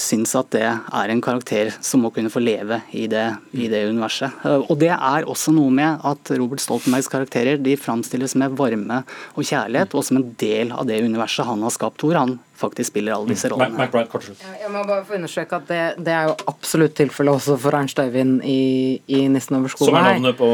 [0.00, 3.84] syns at det er en karakter som må kunne få leve i det, i det
[3.90, 4.34] universet.
[4.44, 9.02] Uh, og det er også noe med at Robert Stoltenbergs karakterer de framstilles med varme
[9.34, 12.92] og kjærlighet, og som en del av det universet han har skapt, hvor han faktisk
[12.92, 13.76] spiller alle disse rollene.
[13.76, 17.76] McBride, jeg må bare få understreke at det, det er jo absolutt tilfellet også for
[17.76, 19.90] Ernst Øyvind i, i 'Nissen over skogen'.
[19.90, 20.50] Som er navnet på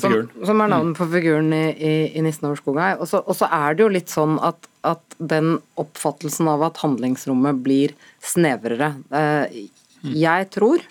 [0.00, 0.30] figuren.
[0.32, 2.98] Som, som er navnet på figuren i, i, i 'Nissen over skogen'.
[3.02, 7.92] Og så er det jo litt sånn at, at, den oppfattelsen av at handlingsrommet blir
[8.18, 9.68] snevrere eh,
[10.02, 10.82] Jeg tror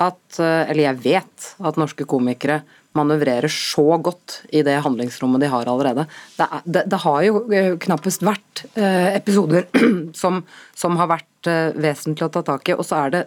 [0.00, 2.62] at, eh, eller jeg vet, at norske komikere
[2.98, 6.06] manøvrerer så godt i det handlingsrommet de har allerede.
[6.36, 9.68] Det, er, det, det har jo eh, knappest vært eh, episoder
[10.20, 10.42] som,
[10.76, 12.76] som, har vært eh, vesentlig å ta tak i.
[12.78, 13.24] og så er det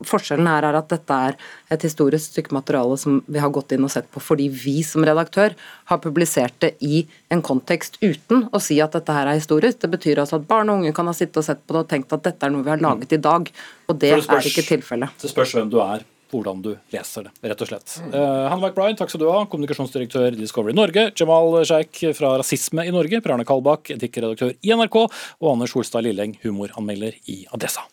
[0.00, 1.34] Forskjellen her er at dette er
[1.74, 5.04] et historisk stykke materiale som vi har gått inn og sett på fordi vi som
[5.04, 5.52] redaktør
[5.90, 9.82] har publisert det i en kontekst uten å si at dette her er historisk.
[9.82, 11.92] Det betyr altså at barn og unge kan ha sittet og sett på det og
[11.92, 13.52] tenkt at dette er noe vi har laget i dag,
[13.92, 15.20] og det, det spørs, er ikke tilfellet.
[15.20, 17.96] Det spørs hvem du er hvordan du leser det, rett og slett.
[18.00, 18.14] Mm.
[18.14, 21.10] Uh, Hanne takk skal du ha, kommunikasjonsdirektør i Discovery Norge.
[21.18, 25.00] Jamal Sheikh fra Rasisme i Norge, Per Arne Kalbakk, etikkredaktør i NRK,
[25.40, 27.86] og Anders Holstad Lilleng, humoranmelder i Adressa.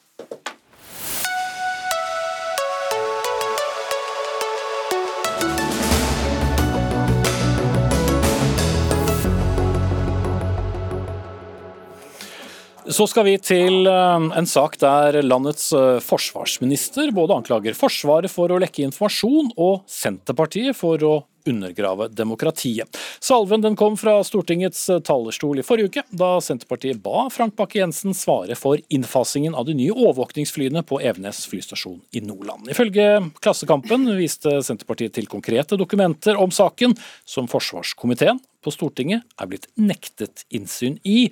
[12.87, 18.53] Så skal vi til eh, en sak der landets eh, forsvarsminister både anklager Forsvaret for
[18.53, 22.97] å lekke informasjon og Senterpartiet for å undergrave demokratiet.
[23.23, 28.15] Salven den kom fra Stortingets eh, talerstol i forrige uke, da Senterpartiet ba Frank Bakke-Jensen
[28.15, 32.71] svare for innfasingen av de nye overvåkningsflyene på Evenes flystasjon i Nordland.
[32.71, 33.09] Ifølge
[33.43, 36.95] Klassekampen viste Senterpartiet til konkrete dokumenter om saken,
[37.27, 41.29] som forsvarskomiteen på Stortinget er blitt nektet innsyn i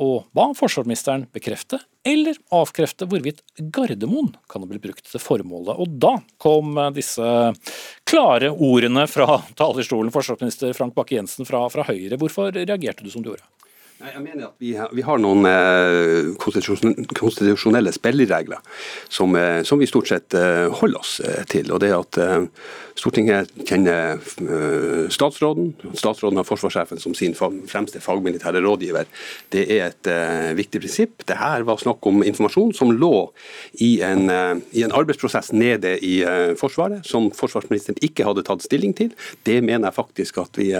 [0.00, 3.42] og ba forsvarsministeren bekrefte eller avkrefte hvorvidt
[3.74, 5.76] Gardermoen kan bli brukt til formålet.
[5.76, 7.22] Og da kom disse
[8.08, 12.16] klare ordene fra talerstolen, forsvarsminister Frank Bakke-Jensen fra, fra Høyre.
[12.20, 13.44] Hvorfor reagerte du som du gjorde?
[14.00, 18.62] Jeg mener at vi, vi har noen eh, konstitusjonelle spilleregler
[19.12, 21.68] som, eh, som, vi stort sett eh, holder oss eh, til.
[21.68, 22.46] og det at eh,
[22.96, 25.74] Stortinget kjenner eh, statsråden.
[25.92, 29.08] Statsråden har forsvarssjefen som sin fremste fagmilitære rådgiver.
[29.52, 30.10] Det er et
[30.56, 31.26] viktig prinsipp.
[31.28, 33.12] Det her var snakk om informasjon som lå
[33.84, 34.26] i en,
[34.76, 36.18] i en arbeidsprosess nede i
[36.60, 39.14] Forsvaret, som forsvarsministeren ikke hadde tatt stilling til.
[39.48, 40.72] Det mener jeg faktisk at vi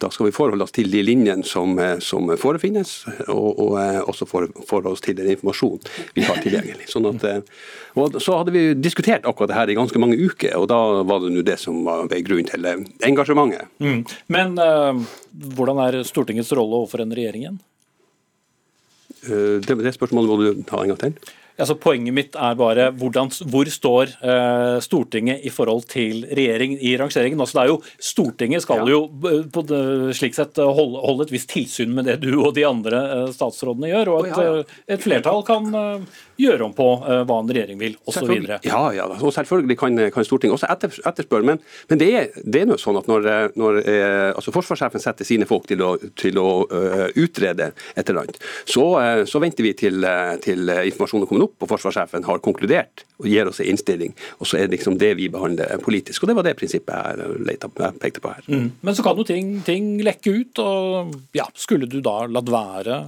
[0.00, 2.94] da skal vi forholde oss til de linjene som, som forefinnes,
[3.28, 3.76] og, og
[4.10, 5.84] også forholde oss til den informasjonen
[6.16, 6.88] vi har tilgjengelig.
[6.90, 7.26] Sånn at,
[7.98, 11.24] og Så hadde vi diskutert akkurat det her i ganske mange uker, og da var
[11.24, 13.68] det nå det som var grunn til eh, engasjementet.
[13.82, 14.00] Mm.
[14.32, 15.00] Men uh,
[15.56, 17.60] hvordan er Stortingets rolle overfor en regjering igjen?
[19.26, 21.36] Uh, det, det spørsmålet må du ta en gang til.
[21.60, 26.94] Altså, poenget mitt er bare hvordan, hvor står eh, Stortinget i forhold til regjering i
[27.00, 27.40] rangeringen.
[27.40, 27.78] Altså, det er jo,
[28.10, 28.94] Stortinget skal ja.
[28.94, 29.02] jo
[29.52, 29.82] på det,
[30.18, 33.92] slik sett holde, holde, et visst tilsyn med det du og de andre eh, statsrådene
[33.92, 34.12] gjør.
[34.14, 35.68] Og at uh, et flertall kan
[36.40, 38.32] gjøre om på uh, hva en regjering vil, osv.
[38.66, 41.46] Ja, ja, og selvfølgelig kan, kan Stortinget også etter, etterspørre.
[41.46, 43.28] Men, men, det er, det er sånn at når,
[43.60, 46.48] når eh, altså forsvarssjefen setter sine folk til å, til å
[47.18, 48.84] utrede et eller annet, så,
[49.28, 50.04] så venter vi til,
[50.44, 54.14] til informasjonen kommer opp og forsvarssjefen har konkludert og gir oss en innstilling.
[54.40, 56.22] Og så er det liksom det vi behandler politisk.
[56.22, 58.44] Og det var det prinsippet jeg pekte på her.
[58.48, 58.68] Mm.
[58.80, 63.00] Men så kan jo ting, ting lekke ut, og ja, skulle du da latt være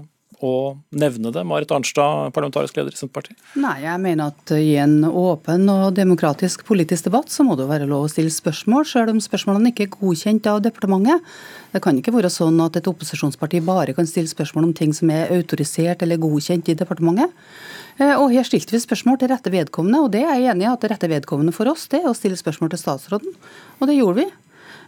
[0.43, 0.55] å
[0.99, 1.45] nevne det?
[1.47, 3.39] Marit Arnstad, parlamentarisk leder i Senterpartiet.
[3.63, 7.89] Nei, jeg mener at i en åpen og demokratisk politisk debatt så må det være
[7.91, 11.23] lov å stille spørsmål, selv om spørsmålene ikke er godkjent av departementet.
[11.73, 15.11] Det kan ikke være sånn at et opposisjonsparti bare kan stille spørsmål om ting som
[15.15, 17.33] er autorisert eller godkjent i departementet.
[18.01, 20.73] Eh, og Her stilte vi spørsmål til rette vedkommende, og det er jeg enig i
[20.73, 23.37] at det rette vedkommende for oss det er å stille spørsmål til statsråden.
[23.81, 24.29] Og det gjorde vi.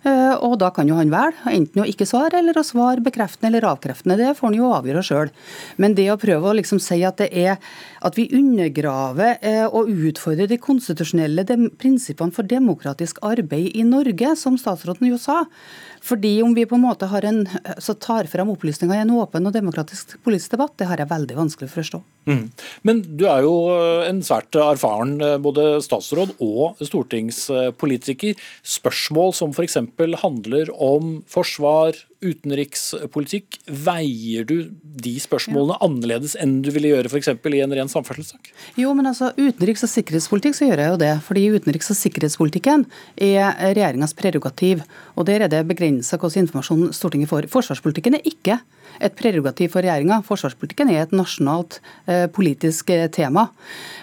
[0.05, 3.49] Eh, og da kan jo han velge enten å ikke svare eller å svare bekreftende
[3.51, 4.19] eller avkreftende.
[4.21, 5.33] Det får han jo avgjøre sjøl.
[5.81, 7.57] Men det å prøve å liksom si at er
[8.05, 11.47] at vi undergraver eh, og utfordrer de konstitusjonelle
[11.81, 15.45] prinsippene for demokratisk arbeid i Norge, som statsråden jo sa,
[16.05, 17.45] fordi om vi på en måte har en,
[17.81, 21.39] så tar frem opplysninger i en åpen og demokratisk politisk debatt, det har jeg veldig
[21.39, 22.01] vanskelig for å forstå.
[22.29, 22.43] Mm.
[22.89, 28.37] Men du er jo eh, en svært erfaren eh, både statsråd og stortingspolitiker.
[28.77, 29.81] Spørsmål som f.eks.
[30.21, 33.61] handler om forsvar, utenrikspolitikk.
[33.85, 37.31] Veier du de spørsmålene annerledes enn du ville gjøre f.eks.
[37.31, 38.53] i en ren samferdselssak?
[38.81, 41.13] Jo, men altså utenriks- og sikkerhetspolitikk så gjør jeg jo det.
[41.29, 44.85] Fordi utenriks- og sikkerhetspolitikken er regjeringas prerogativ.
[45.15, 47.51] Og der er det begrensa hvilken informasjon Stortinget får.
[47.53, 48.59] Forsvarspolitikken er ikke
[49.01, 50.21] et prerogativ for regjeringa.
[50.27, 53.49] Forsvarspolitikken er et nasjonalt eh, politisk eh, tema.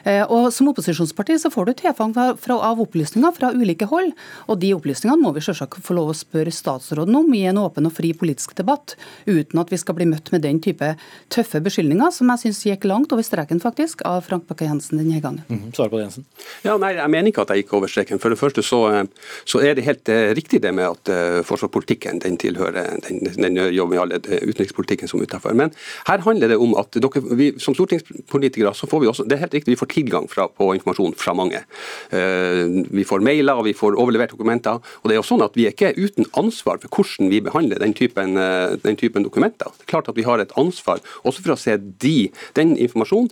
[0.04, 4.12] Eh, og Som opposisjonsparti så får du tilfang fra, fra, av opplysninger fra ulike hold.
[4.48, 7.88] og De opplysningene må vi selvsagt få lov å spørre statsråden om i en åpen
[7.88, 10.94] og fri politisk debatt, uten at vi skal bli møtt med den type
[11.34, 15.44] tøffe beskyldninger, som jeg syns gikk langt over streken faktisk, av Frank Bakke-Jensen denne gangen.
[15.50, 16.28] Mm, Svar på det, Jensen.
[16.66, 18.20] Ja, nei, Jeg mener ikke at jeg gikk over streken.
[18.22, 21.42] For det første så, eh, så er det helt eh, riktig det med at uh,
[21.46, 25.54] forsvarspolitikken den tilhører den, den alle utenrikspolitikken som utenfor.
[25.58, 25.72] Men
[26.08, 29.46] her handler det om at dere, vi, som stortingspolitikere så får vi også, det er
[29.46, 31.64] helt riktig, vi får tilgang fra, på informasjon fra mange.
[32.12, 34.80] Uh, vi får mailer, vi får overlevert dokumenter.
[34.82, 37.80] og det er jo sånn at Vi er ikke uten ansvar for hvordan vi behandler
[37.80, 39.72] den typen, uh, den typen dokumenter.
[39.78, 43.30] Det er klart at Vi har et ansvar også for å se de, den informasjonen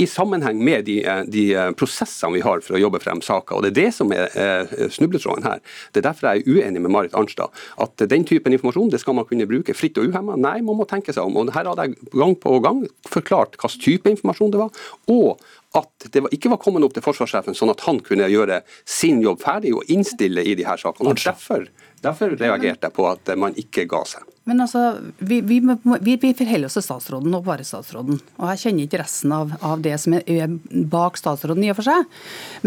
[0.00, 0.96] i sammenheng med de,
[1.28, 1.44] de,
[1.76, 3.58] prosessene vi har for å jobbe frem saker.
[3.58, 5.60] og Det er det som er eh, snubletråden her.
[5.92, 7.52] Det er derfor jeg er uenig med Marit Arnstad.
[7.82, 10.38] At den typen informasjon det skal man kunne bruke fritt og uhemma.
[10.40, 11.36] Nei, man må tenke seg om.
[11.36, 14.86] og Her hadde jeg gang på gang forklart hvilken type informasjon det var.
[15.12, 19.22] og at det ikke var kommet opp til forsvarssjefen, sånn at han kunne gjøre sin
[19.24, 21.14] jobb ferdig og innstille i de her sakene.
[21.14, 21.64] Og derfor,
[22.04, 24.26] derfor reagerte jeg på at man ikke ga seg.
[24.44, 28.16] Men altså, vi, vi, vi, forholder oss til statsråden og bare statsråden.
[28.40, 30.56] Og jeg kjenner ikke resten av, av, det som er
[30.90, 32.08] bak statsråden i og for seg.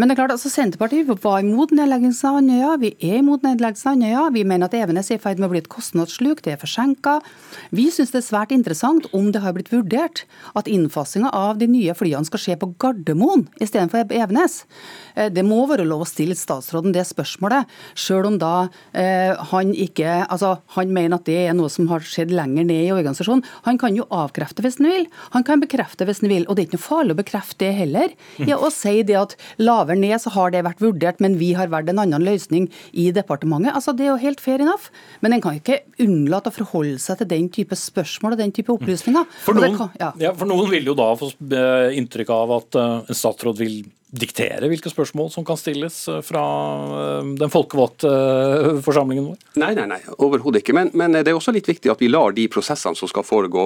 [0.00, 2.70] Men det er klart, altså Senterpartiet var imot nedleggelsen av Andøya.
[2.80, 4.22] Vi er imot nedleggelsen av Andøya.
[4.32, 6.40] Vi mener at Evenes er i ferd med å bli et kostnadssluk.
[6.46, 7.18] Det er forsinka.
[7.76, 10.24] Vi syns det er svært interessant om det har blitt vurdert
[10.56, 14.62] at innfasinga av de nye flyene skal skje på Gardermoen istedenfor Evenes.
[15.12, 17.68] Eh, det må være lov å stille statsråden det spørsmålet,
[18.00, 18.54] sjøl om da
[18.96, 22.66] eh, han ikke Altså, han mener at det er noe noe som har skjedd lenger
[22.68, 23.44] ned i organisasjonen.
[23.66, 26.46] Han kan jo avkrefte hvis han vil, han kan bekrefte hvis han vil.
[26.46, 28.14] Og det er ikke noe farlig å bekrefte det heller.
[28.38, 31.70] Ja, og si det at lavere ned så har det vært vurdert, men vi har
[31.72, 33.74] valgt en annen løsning i departementet.
[33.74, 34.90] Altså Det er jo helt fair enough.
[35.24, 38.72] Men en kan ikke unnlate å forholde seg til den type spørsmål og den type
[38.74, 39.28] opplysninger.
[39.44, 40.12] For noen, kan, ja.
[40.20, 43.80] Ja, for noen vil jo da få eh, inntrykk av at eh, en statsråd vil
[44.06, 46.42] diktere hvilke spørsmål som kan stilles eh, fra
[46.94, 49.40] eh, den folkevalgte eh, forsamlingen vår?
[49.58, 50.76] Nei, nei, nei, overhodet ikke.
[50.76, 53.64] Men, men, det er også litt viktig at vi lar de prosessene som skal foregå,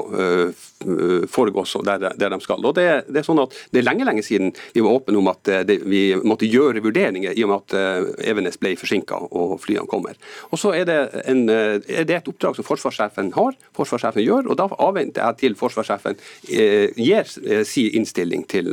[1.31, 2.63] foregå der, der, de skal.
[2.65, 5.29] Og det, det, er sånn at det er lenge lenge siden vi var åpne om
[5.33, 9.89] at det, vi måtte gjøre vurderinger i og med at Evenes ble forsinka og flyene
[9.91, 10.17] kommer.
[10.55, 10.99] Og så er det,
[11.29, 15.59] en, er det, et oppdrag som forsvarssjefen har, forsvarssjefen gjør, og da avventer jeg til
[15.61, 17.35] forsvarssjefen gir
[17.67, 18.73] sin innstilling til,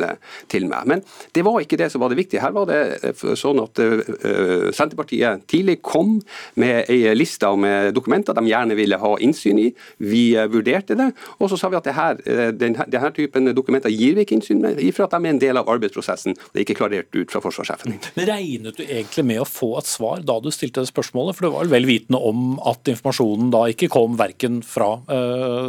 [0.52, 0.88] til meg.
[0.94, 2.42] Men det var ikke det som var det viktige.
[2.44, 6.18] Her var det eh, sånn at uh, Senterpartiet tidlig kom
[6.60, 9.68] med ei liste med dokumenter de gjerne ville ha innsyn i.
[10.04, 12.20] Vi vurderte det, og så sa vi at det her,
[12.58, 15.60] den, denne typen dokumenter gir vi ikke innsyn med, for at de er en del
[15.62, 16.36] av arbeidsprosessen.
[16.52, 17.98] Det er ikke klarert ut fra forsvarssjefen.
[18.18, 21.38] Men Regnet du egentlig med å få et svar da du stilte det spørsmålet?
[21.38, 24.90] For du var vel vitende om at informasjonen da ikke kom verken fra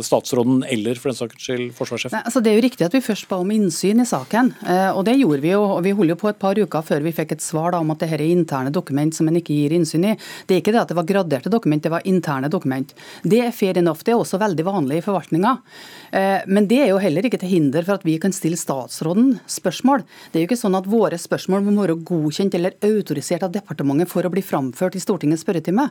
[0.05, 2.19] statsråden eller for den saks skyld forsvarssjefen?
[2.25, 4.53] altså det er jo riktig at vi først ba om innsyn i saken,
[4.95, 5.63] og det gjorde vi jo.
[5.79, 7.93] Og vi holder jo på et par uker før vi fikk et svar da, om
[7.95, 10.17] at dette er interne dokument som en ikke gir innsyn i.
[10.49, 12.95] Det er ikke det at det var graderte dokument, det var interne dokument.
[13.23, 14.03] Det er fair enough.
[14.05, 15.55] Det er også veldig vanlig i forvaltninga.
[16.11, 19.37] Eh, men det er jo heller ikke til hinder for at vi kan stille statsråden
[19.49, 20.03] spørsmål.
[20.33, 24.11] Det er jo ikke sånn at våre spørsmål må være godkjent eller autorisert av departementet
[24.11, 25.89] for å bli framført i Stortingets spørretime.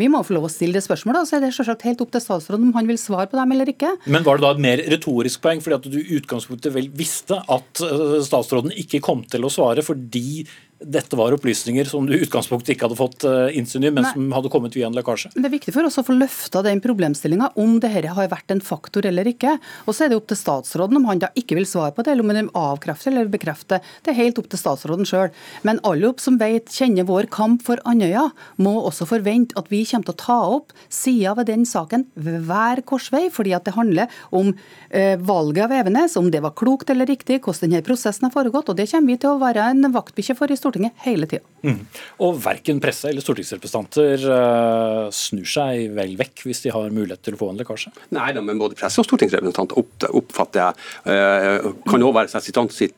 [0.00, 2.12] Vi må få lov å stille det spørsmålet, og så er det selvsagt helt opp
[2.12, 3.94] til statsråden om han vil svare på dem eller ikke.
[4.10, 7.40] Men var det da et mer retorisk poeng, fordi at du i utgangspunktet vel visste
[7.40, 10.42] at eh, statsråden ikke kom til å svare fordi
[10.80, 14.12] dette var opplysninger som du i utgangspunktet ikke hadde fått eh, innsyn i, men Nei.
[14.14, 15.32] som hadde kommet via en lekkasje?
[15.34, 18.62] Det er viktig for oss å få løfta den problemstillinga om dette har vært en
[18.64, 19.58] faktor eller ikke.
[19.84, 22.14] Og så er det opp til statsråden om han da ikke vil svare på det,
[22.14, 23.84] eller om han avkrefter eller bekrefter.
[24.00, 25.28] Det er helt opp til statsråden sjøl.
[25.68, 29.82] Men alle opp som vet, kjenner vår kamp for Andøya, må også forvente at vi
[29.84, 33.76] kommer til å ta opp sider ved den saken ved hver korsvei, fordi at det
[33.76, 34.54] handler om
[34.88, 38.72] eh, valget av Evenes, om det var klokt eller riktig, hvordan denne prosessen har foregått.
[38.72, 41.46] og Det kommer vi til å være en vaktbikkje for i Stortinget Stortinget hele tida.
[41.60, 41.80] Mm.
[42.24, 47.36] Og verken presse eller stortingsrepresentanter uh, snur seg vel vekk hvis de har mulighet til
[47.36, 47.92] å få en lekkasje?
[48.16, 50.72] Nei da, men både presse og stortingsrepresentanter opp, oppfatter jeg
[51.10, 52.96] uh, kan òg være seg sitt, sitt,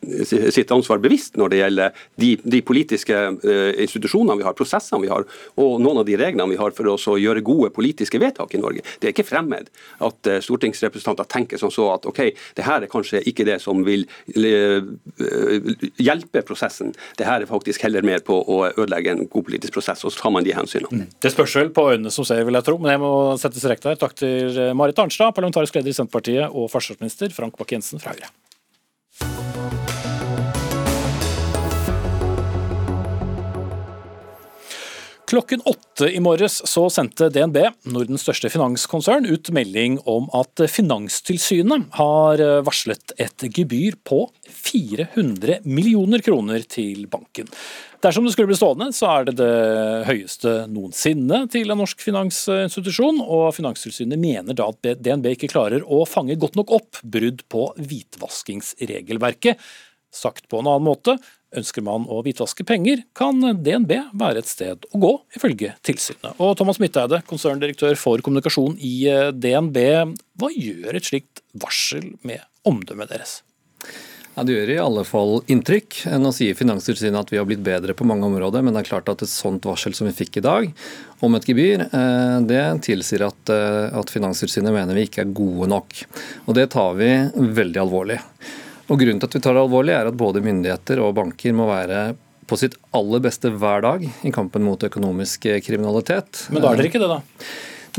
[0.55, 5.11] sitt, ansvar bevisst når det gjelder de, de politiske uh, institusjonene vi har, prosessene vi
[5.11, 5.27] har,
[5.59, 8.87] og noen av de reglene vi har for å gjøre gode politiske vedtak i Norge.
[9.03, 9.73] Det er ikke fremmed
[10.07, 14.07] at stortingsrepresentanter tenker som så at OK, det her er kanskje ikke det som vil
[16.03, 16.93] hjelpe prosessen.
[17.19, 20.25] Det her er faktisk heller mer på å ødelegge en god politisk prosess, og så
[20.25, 21.09] tar man de hensynene.
[21.23, 22.79] Det spørs vel på øynene som ser, vil jeg tro.
[22.83, 23.99] Men jeg må sette strek der.
[24.01, 28.33] Takk til Marit Arnstad, parlamentarisk leder i Senterpartiet, og forsvarsminister Frank Bakke-Jensen fra Høyre.
[35.33, 37.57] Klokken åtte i morges så sendte DNB,
[37.89, 46.21] Nordens største finanskonsern, ut melding om at Finanstilsynet har varslet et gebyr på 400 millioner
[46.21, 47.49] kroner til banken.
[48.05, 49.51] Dersom det skulle bli stående, så er det det
[50.11, 56.05] høyeste noensinne til en norsk finansinstitusjon, og Finanstilsynet mener da at DNB ikke klarer å
[56.05, 59.65] fange godt nok opp brudd på hvitvaskingsregelverket.
[60.13, 61.17] Sagt på en annen måte,
[61.53, 66.33] Ønsker man å hvitvaske penger, kan DNB være et sted å gå, ifølge tilsynet.
[66.41, 68.95] Og Thomas Midteide, konserndirektør for kommunikasjon i
[69.37, 69.79] DNB,
[70.41, 73.41] hva gjør et slikt varsel med omdømmet deres?
[74.33, 75.99] Ja, Det gjør i alle fall inntrykk.
[76.17, 79.11] Nå sier Finanstilsynet at vi har blitt bedre på mange områder, men det er klart
[79.13, 80.71] at et sånt varsel som vi fikk i dag
[81.21, 81.85] om et gebyr,
[82.49, 83.53] det tilsier at,
[83.93, 86.01] at Finanstilsynet mener vi ikke er gode nok.
[86.47, 87.13] Og Det tar vi
[87.61, 88.19] veldig alvorlig.
[88.91, 91.69] Og Grunnen til at vi tar det alvorlig, er at både myndigheter og banker må
[91.71, 92.13] være
[92.51, 96.49] på sitt aller beste hver dag i kampen mot økonomisk kriminalitet.
[96.53, 97.47] Men da er dere ikke det, da?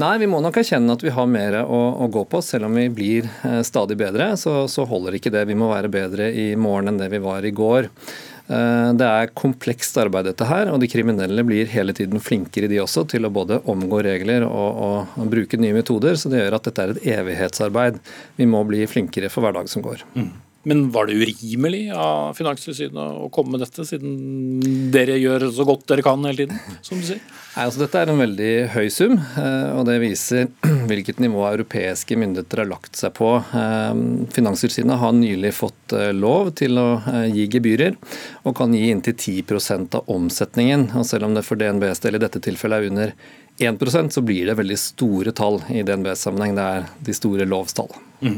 [0.02, 2.42] Nei, vi må nok erkjenne at vi har mer å, å gå på.
[2.42, 5.46] Selv om vi blir eh, stadig bedre, så, så, holder ikke det.
[5.50, 7.90] Vi må være bedre i morgen enn det vi var i går.
[8.48, 12.82] Eh, det er komplekst arbeid, dette her, og de kriminelle blir hele tiden flinkere de
[12.82, 16.18] også til å både omgå regler og, og, og bruke nye metoder.
[16.18, 18.02] Så det gjør at dette er et evighetsarbeid.
[18.42, 20.02] Vi må bli flinkere for hver dag som går.
[20.18, 20.34] Mm.
[20.64, 25.90] Men var det urimelig av Finanstilsynet å komme med dette, siden dere gjør så godt
[25.92, 26.62] dere kan hele tiden?
[26.86, 27.20] som du sier?
[27.54, 30.48] Nei, altså Dette er en veldig høy sum, eh, og det viser
[30.90, 33.36] hvilket nivå europeiske myndigheter har lagt seg på.
[33.44, 33.92] Eh,
[34.34, 36.88] Finanstilsynet har nylig fått eh, lov til å
[37.28, 38.00] gi gebyrer,
[38.48, 40.90] og kan gi inntil 10% av omsetningen.
[40.96, 43.16] Og Selv om det for DNBs del i dette tilfellet er under
[43.70, 46.56] 1% så blir det veldig store tall i DNB-sammenheng.
[46.58, 47.92] Det er de store lovstall.
[48.24, 48.38] Mm.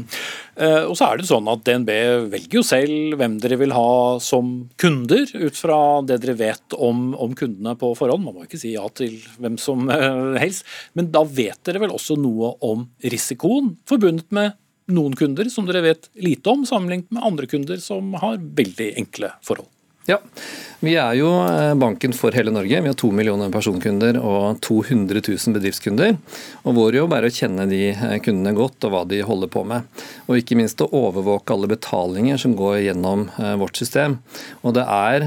[0.56, 1.90] Eh, og så er det sånn at DNB
[2.32, 7.10] velger jo selv hvem dere vil ha som kunder, ut fra det dere vet om,
[7.14, 8.24] om kundene på forhånd.
[8.26, 10.66] Man må ikke si ja til hvem som eh, helst.
[10.98, 14.56] Men da vet dere vel også noe om risikoen forbundet med
[14.92, 19.32] noen kunder som dere vet lite om, sammenlignet med andre kunder som har veldig enkle
[19.46, 19.70] forhold.
[20.06, 20.20] Ja,
[20.86, 22.78] vi er jo eh, banken for hele Norge.
[22.78, 26.14] Vi har to millioner personkunder og 200 000 bedriftskunder.
[26.62, 29.64] Og Vår jobb er å kjenne de eh, kundene godt og hva de holder på
[29.66, 29.88] med.
[30.28, 34.20] Og ikke minst å overvåke alle betalinger som går gjennom eh, vårt system.
[34.62, 35.26] Og det er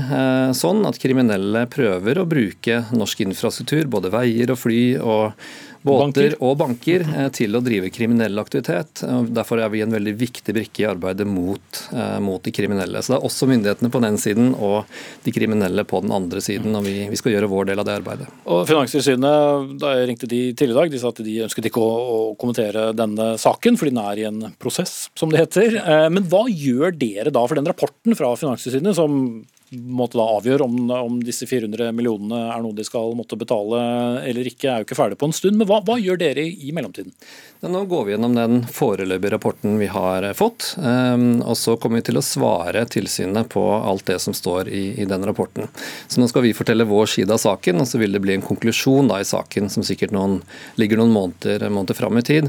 [0.55, 5.41] sånn at kriminelle prøver å bruke norsk infrastruktur, både veier og fly og
[5.85, 9.03] båter og banker eh, til å drive kriminell aktivitet.
[9.29, 13.01] Derfor er vi en veldig viktig brikke i arbeidet mot, eh, mot, de kriminelle.
[13.03, 14.89] Så det er også myndighetene på den siden og
[15.25, 16.75] de kriminelle på den andre siden.
[16.75, 18.29] og Vi, vi skal gjøre vår del av det arbeidet.
[18.49, 21.83] Og Finanstilsynet, da jeg ringte de tidligere i dag, de sa at de ønsket ikke
[21.83, 25.79] å, å kommentere denne saken, fordi den er i en prosess, som det heter.
[25.79, 29.23] Eh, men hva gjør dere da for den rapporten fra Finanstilsynet, som
[29.71, 33.79] måtte da avgjøre om, om, disse 400 millionene er noe de skal måtte betale
[34.25, 35.59] eller ikke, er jo ikke ferdig på en stund.
[35.59, 37.13] Men hva, hva gjør dere i mellomtiden?
[37.59, 40.77] Nå går vi gjennom den foreløpige rapporten vi har fått.
[40.79, 44.83] Ehm, og så kommer vi til å svare tilsynet på alt det som står i,
[45.03, 45.67] i den rapporten.
[46.07, 48.45] Så nå skal vi fortelle vår side av saken, og så vil det bli en
[48.45, 50.39] konklusjon da i saken som sikkert noen,
[50.79, 52.47] ligger noen måneder, måneder fram i tid.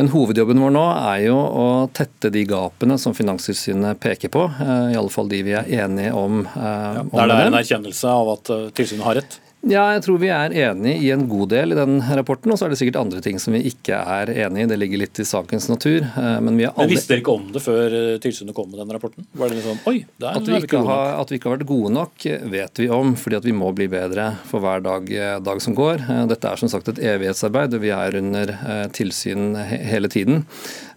[0.00, 4.48] Men hovedjobben vår nå er jo å tette de gapene som Finanstilsynet peker på.
[4.56, 8.12] Eh, I alle fall de vi er enige om ja, der det er en erkjennelse
[8.12, 9.42] av at eh, tilsynet har rett?
[9.66, 12.52] Ja, jeg tror vi er enig i en god del i den rapporten.
[12.54, 14.68] Og så er det sikkert andre ting som vi ikke er enig i.
[14.70, 16.04] Det ligger litt i sakens natur.
[16.06, 16.84] Eh, men, vi aldri...
[16.84, 19.26] men visste dere ikke om det før eh, tilsynet kom med den rapporten?
[19.34, 21.92] Var det sånn, oi, der at vi, ikke har, at vi ikke har vært gode
[21.96, 23.16] nok, vet vi om.
[23.18, 25.10] fordi at vi må bli bedre for hver dag,
[25.48, 26.06] dag som går.
[26.30, 28.54] Dette er som sagt et evighetsarbeid, og vi er under
[28.94, 30.44] tilsyn hele tiden.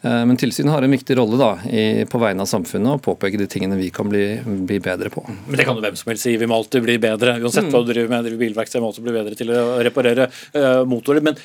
[0.01, 3.47] Men tilsynet har en viktig rolle da, i, på vegne av samfunnet å påpeke de
[3.51, 5.25] tingene vi kan bli, bli, bedre på.
[5.27, 6.37] Men det kan jo hvem som helst si.
[6.39, 7.35] Vi må alltid bli bedre.
[7.43, 8.23] Uansett hva du driver med.
[8.29, 11.25] driver Bilverksted må også bli bedre til å reparere uh, motorer.
[11.25, 11.35] Men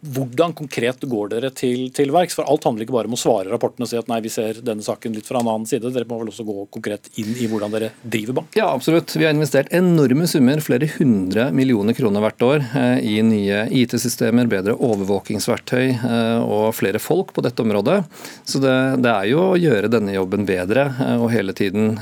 [0.00, 2.36] hvordan konkret går dere til, til verks?
[2.38, 4.60] For alt handler ikke bare om å svare rapporten og si at nei, vi ser
[4.64, 5.92] denne saken litt fra en annen side.
[5.92, 8.56] Dere må vel også gå konkret inn i hvordan dere driver bank?
[8.56, 9.12] Ja, absolutt.
[9.16, 14.48] Vi har investert enorme summer, flere hundre millioner kroner hvert år, eh, i nye IT-systemer,
[14.50, 18.00] bedre overvåkingsverktøy eh, og flere folk på dette området.
[18.44, 21.92] Så det, det, er jo å gjøre denne jobben bedre eh, og hele tiden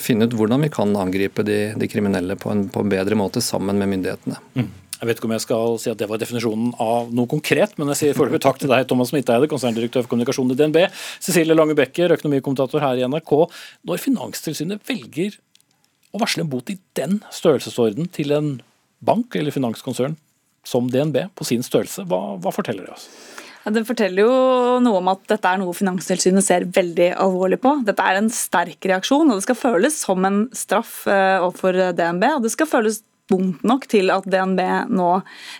[0.00, 3.42] finne ut hvordan vi kan angripe de, de kriminelle på en, på en, bedre måte
[3.44, 4.40] sammen med myndighetene.
[4.54, 4.70] Mm.
[5.04, 7.90] Jeg vet ikke om jeg skal si at det var definisjonen av noe konkret, men
[7.92, 10.78] jeg sier foreløpig takk til deg, Thomas Midteide, konserndirektør for kommunikasjon i DNB,
[11.20, 13.34] Cecilie Lange Becker, økonomikommentator her i NRK.
[13.84, 15.36] Når Finanstilsynet velger
[16.14, 18.50] Å varsle en bot i den størrelsesorden til en
[19.04, 20.14] bank eller finanskonsern
[20.64, 23.08] som DNB på sin størrelse, hva, hva forteller det oss?
[23.64, 24.34] Ja, det forteller jo
[24.84, 27.74] noe om at dette er noe Finanstilsynet ser veldig alvorlig på.
[27.84, 32.30] Dette er en sterk reaksjon, og det skal føles som en straff eh, overfor DNB.
[32.36, 33.02] og det skal føles
[33.32, 34.60] vondt nok til at DNB
[34.92, 35.08] nå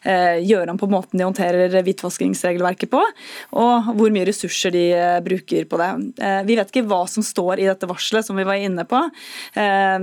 [0.05, 3.01] eh, gjør om på måten de håndterer hvitvaskingsregelverket på,
[3.57, 5.91] og hvor mye ressurser de eh, bruker på det.
[6.21, 9.01] Eh, vi vet ikke hva som står i dette varselet, som vi var inne på.
[9.57, 9.97] Eh,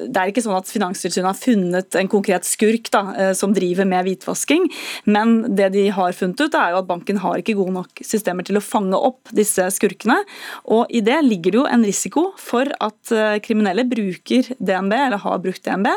[0.00, 3.86] det er ikke sånn at Finanstilsynet har funnet en konkret skurk da, eh, som driver
[3.86, 4.66] med hvitvasking,
[5.06, 8.46] men det de har funnet ut, er jo at banken har ikke gode nok systemer
[8.46, 10.18] til å fange opp disse skurkene.
[10.74, 15.22] Og i det ligger det jo en risiko for at eh, kriminelle bruker DNB, eller
[15.22, 15.90] har brukt DNB,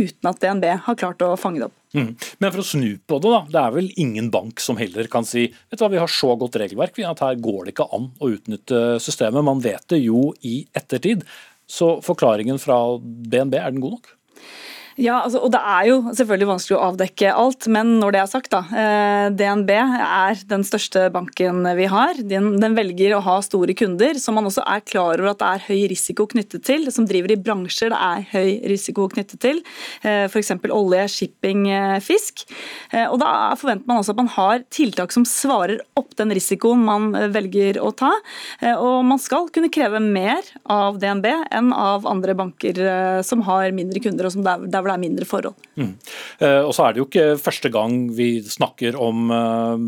[0.00, 1.76] uten at DNB har klart å fange det opp.
[1.94, 2.10] Mm.
[2.38, 3.40] Men for å snu på det, da.
[3.50, 6.36] Det er vel ingen bank som heller kan si vet du hva, vi har så
[6.38, 9.46] godt regelverk at her går det ikke an å utnytte systemet.
[9.46, 11.26] Man vet det jo i ettertid.
[11.70, 14.12] Så forklaringen fra DNB, er den god nok?
[15.00, 18.28] Ja, altså, og Det er jo selvfølgelig vanskelig å avdekke alt, men når det er
[18.28, 18.60] sagt, da.
[18.68, 22.20] Eh, DNB er den største banken vi har.
[22.20, 25.48] Den, den, velger å ha store kunder, som man også er klar over at det
[25.48, 26.84] er høy risiko knyttet til.
[26.92, 29.62] Som driver i bransjer det er høy risiko knyttet til.
[30.04, 30.52] Eh, F.eks.
[30.68, 32.44] olje, shipping, eh, fisk.
[33.00, 37.10] Og Da forventer man også at man har tiltak som svarer opp den risikoen man
[37.32, 38.10] velger å ta.
[38.80, 42.80] Og man skal kunne kreve mer av DNB enn av andre banker
[43.26, 45.56] som har mindre kunder og som der, der det er mindre forhold.
[45.78, 45.92] Mm.
[46.42, 49.86] Eh, og så er det jo ikke første gang vi snakker om eh,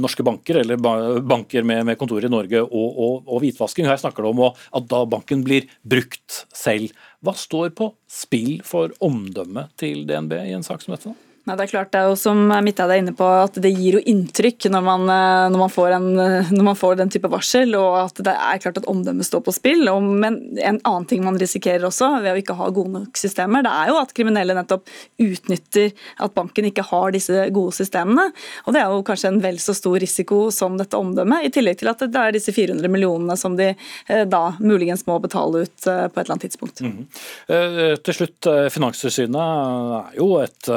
[0.00, 3.88] norske banker, eller banker med, med kontor i Norge og, og, og, hvitvasking.
[3.90, 6.94] Her snakker det om at da banken blir brukt selv.
[7.20, 11.14] Hva står på spill for omdømmet til DNB i en sak som dette?
[11.50, 13.96] Nei, det er klart, det er jo som Midtheid er inne på, at det gir
[13.96, 17.96] jo inntrykk når man, eh, når man, en, når man får, den type varsel, og
[18.04, 19.82] at det er klart at omdømmet står på spill.
[19.90, 23.64] Og, men en annen ting man risikerer også ved å ikke ha gode nok systemer,
[23.66, 24.86] det er jo at kriminelle nettopp
[25.24, 25.90] utnytter
[26.22, 28.28] at banken ikke har disse gode systemene.
[28.68, 31.80] Og det er jo kanskje en vel så stor risiko som dette omdømmet, i tillegg
[31.82, 35.90] til at det er disse 400 millionene som de eh, da muligens må betale ut
[35.90, 36.84] eh, på et eller annet tidspunkt.
[36.86, 37.98] Mm -hmm.
[38.06, 40.68] Til slutt, Finanstilsynet er jo et,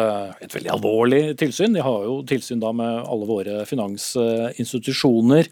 [0.41, 1.75] et veldig veldig alvorlig tilsyn.
[1.75, 5.49] De har jo tilsyn da med alle våre finansinstitusjoner.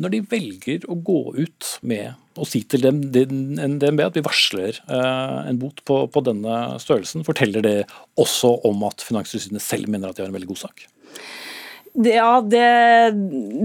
[0.00, 4.76] Når de velger å gå ut med å si til dem, DNB at vi varsler
[4.86, 7.78] eh, en bot på, på denne størrelsen, forteller det
[8.16, 10.86] også om at Finanstilsynet selv mener at de har en veldig god sak?
[11.94, 12.62] Ja, det,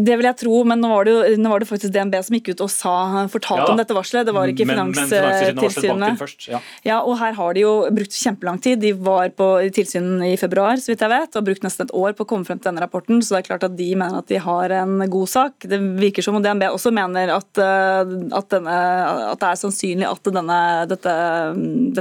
[0.02, 2.56] det, vil jeg tro, men nå var, det, nå var, det, faktisk DNB som gikk
[2.56, 2.94] ut og sa,
[3.30, 4.26] fortalte ja, om dette varselet.
[4.26, 6.24] Det var ikke Finanstilsynet.
[6.50, 6.62] Ja.
[6.88, 8.82] ja, og her har de jo brukt kjempelang tid.
[8.82, 12.16] De var på tilsyn i februar, så vidt jeg vet, og brukt nesten et år
[12.18, 13.22] på å komme frem til denne rapporten.
[13.22, 15.70] Så det er klart at de mener at de har en god sak.
[15.70, 18.80] Det virker som om DNB også mener at, eh, at, denne,
[19.36, 20.60] at det er sannsynlig at denne,
[20.90, 21.16] dette,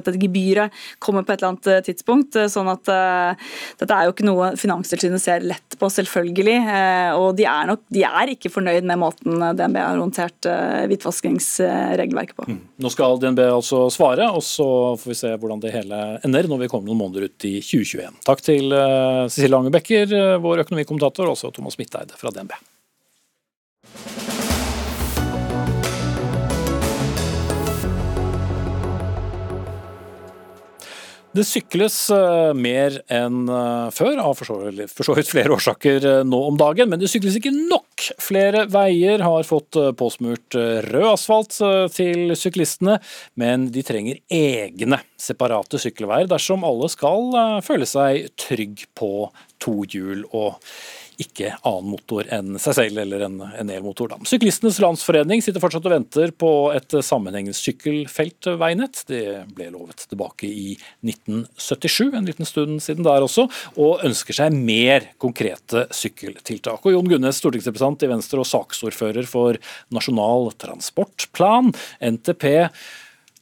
[0.01, 0.73] dette, gebyret
[1.05, 2.41] kommer på et eller annet tidspunkt.
[2.49, 3.47] Sånn at uh,
[3.81, 5.93] dette er jo ikke noe Finanstilsynet ser lett på.
[5.93, 6.57] selvfølgelig selvfølgelig.
[6.77, 10.85] Eh, og de er, nok, de er ikke fornøyd med måten DNB har håndtert eh,
[10.91, 12.49] hvitvaskingsregelverket på.
[12.51, 12.61] Mm.
[12.85, 14.69] Nå skal DNB altså svare, og så
[15.01, 18.23] får vi se hvordan det hele ender når vi kommer noen måneder ut i 2021.
[18.29, 22.57] Takk til eh, Cecilie Lange Bekker, vår økonomikommentator, og også Thomas Midteide fra DNB.
[31.35, 36.39] Det sykles eh, mer enn eh, før, av for så vidt flere årsaker eh, nå
[36.47, 36.87] om dagen.
[36.93, 38.05] Men det sykles ikke nok.
[38.23, 40.55] Flere veier har fått påsmurt
[40.87, 41.57] rød asfalt
[41.95, 43.01] til syklistene,
[43.41, 47.33] men de trenger egne separate sykkelveier dersom alle skal
[47.67, 49.31] føle seg trygg på
[49.63, 50.61] to hjul og
[51.23, 54.11] ikke annen motor enn seg selv eller en, en elmotor.
[54.11, 54.19] Da.
[54.29, 59.05] Syklistenes Landsforening sitter fortsatt og venter på et sammenhengende sykkelfeltveinett.
[59.11, 59.23] Det
[59.55, 60.75] ble lovet tilbake i
[61.07, 63.47] 1977, en liten stund siden der også,
[63.79, 66.83] og ønsker seg mer konkrete sykkeltiltak.
[66.85, 69.61] Og Jon Gunnes, stortingsrepresentant i Venstre og saksordfører for
[69.95, 72.47] Nasjonal transportplan, NTP.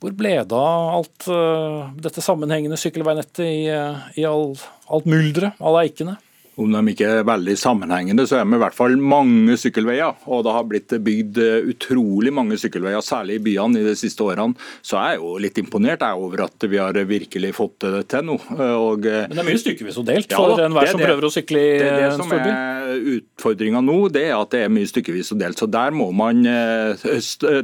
[0.02, 0.52] Hvor ble av
[0.96, 4.56] alt uh, dette sammenhengende sykkelveinettet i, uh, i all,
[4.90, 6.16] alt mylderet, alle eikene?
[6.60, 10.18] Om de ikke er veldig sammenhengende, så er de i hvert fall mange sykkelveier.
[10.28, 14.24] Og det har blitt bygd eh, utrolig mange sykkelveier, særlig i byene i de siste
[14.24, 14.58] årene.
[14.84, 18.26] Så jeg er jo litt imponert jeg, over at vi har virkelig fått det til
[18.28, 18.36] nå.
[18.52, 21.32] Og, eh, Men det er mye stykkevis og delt for ja, enhver som prøver å
[21.32, 22.36] sykle i det, det en storby?
[22.36, 25.62] Det som er utfordringa nå, det er at det er mye stykkevis og delt.
[25.62, 26.44] Så der må man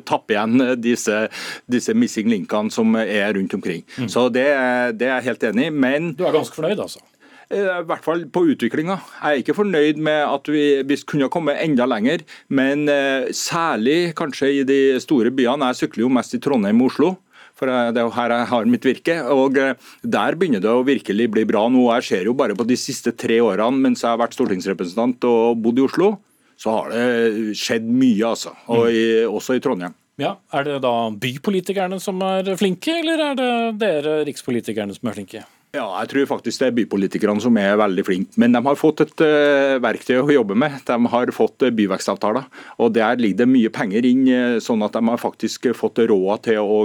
[0.08, 1.26] tappe igjen disse,
[1.68, 3.84] disse missing linkene som er rundt omkring.
[3.98, 4.08] Mm.
[4.12, 4.48] Så det,
[4.96, 5.76] det er jeg helt enig i.
[5.84, 7.04] Men Du er ganske fornøyd, altså?
[7.48, 8.98] Eh, I hvert fall på utviklinga.
[9.22, 14.12] Jeg er ikke fornøyd med at vi, vi kunne kommet enda lenger, men eh, særlig
[14.18, 15.70] kanskje i de store byene.
[15.72, 17.14] Jeg sykler jo mest i Trondheim og Oslo.
[17.58, 19.16] For det er jo her jeg har mitt virke.
[19.34, 19.72] og eh,
[20.04, 21.88] Der begynner det å virkelig bli bra nå.
[21.96, 25.64] Jeg ser jo bare på de siste tre årene mens jeg har vært stortingsrepresentant og
[25.64, 26.12] bodd i Oslo,
[26.58, 28.52] så har det skjedd mye, altså.
[28.74, 29.96] Og i, også i Trondheim.
[30.18, 35.14] Ja, Er det da bypolitikerne som er flinke, eller er det dere rikspolitikerne som er
[35.14, 35.44] flinke?
[35.76, 38.38] Ja, jeg tror faktisk det er bypolitikerne som er veldig flinke.
[38.40, 40.78] Men de har fått et uh, verktøy å jobbe med.
[40.88, 42.46] De har fått uh, byvekstavtaler.
[42.80, 46.46] og Der ligger det mye penger inn, uh, sånn at de har faktisk fått råd
[46.46, 46.78] til å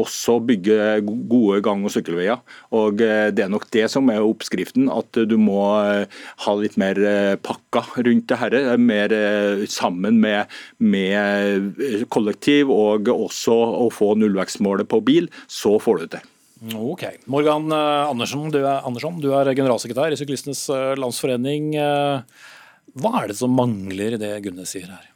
[0.00, 2.40] også bygge gode gang- og sykkelveier.
[2.72, 6.96] Og Det er nok det som er oppskriften, at du må ha litt mer
[7.44, 8.78] pakka rundt det dette.
[8.80, 9.12] Mer
[9.68, 10.48] sammen med,
[10.80, 15.32] med kollektiv og også å få nullvekstmålet på bil.
[15.44, 16.26] Så får du det til.
[16.74, 17.04] Ok.
[17.30, 21.70] Morgan eh, Andersen, du er, Andersson, du er generalsekretær i Syklistenes eh, landsforening.
[21.78, 22.48] Eh,
[22.98, 25.06] hva er det som mangler i det Gunnes sier her?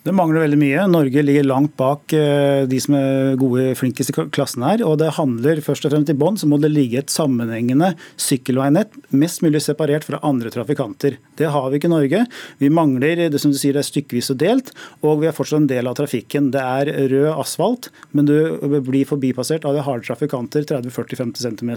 [0.00, 0.84] Det mangler veldig mye.
[0.88, 4.80] Norge ligger langt bak eh, de som er gode, flinkest i klassen her.
[4.80, 8.96] og Det handler først og fremst i bånn så må det ligge et sammenhengende sykkelveinett,
[9.12, 11.18] mest mulig separert fra andre trafikanter.
[11.36, 12.22] Det har vi ikke i Norge.
[12.64, 14.70] Vi mangler det som du sier, det er stykkevis og delt,
[15.04, 16.48] og vi er fortsatt en del av trafikken.
[16.56, 21.74] Det er rød asfalt, men du blir forbipassert av de harde trafikanter 30-40-50 cm.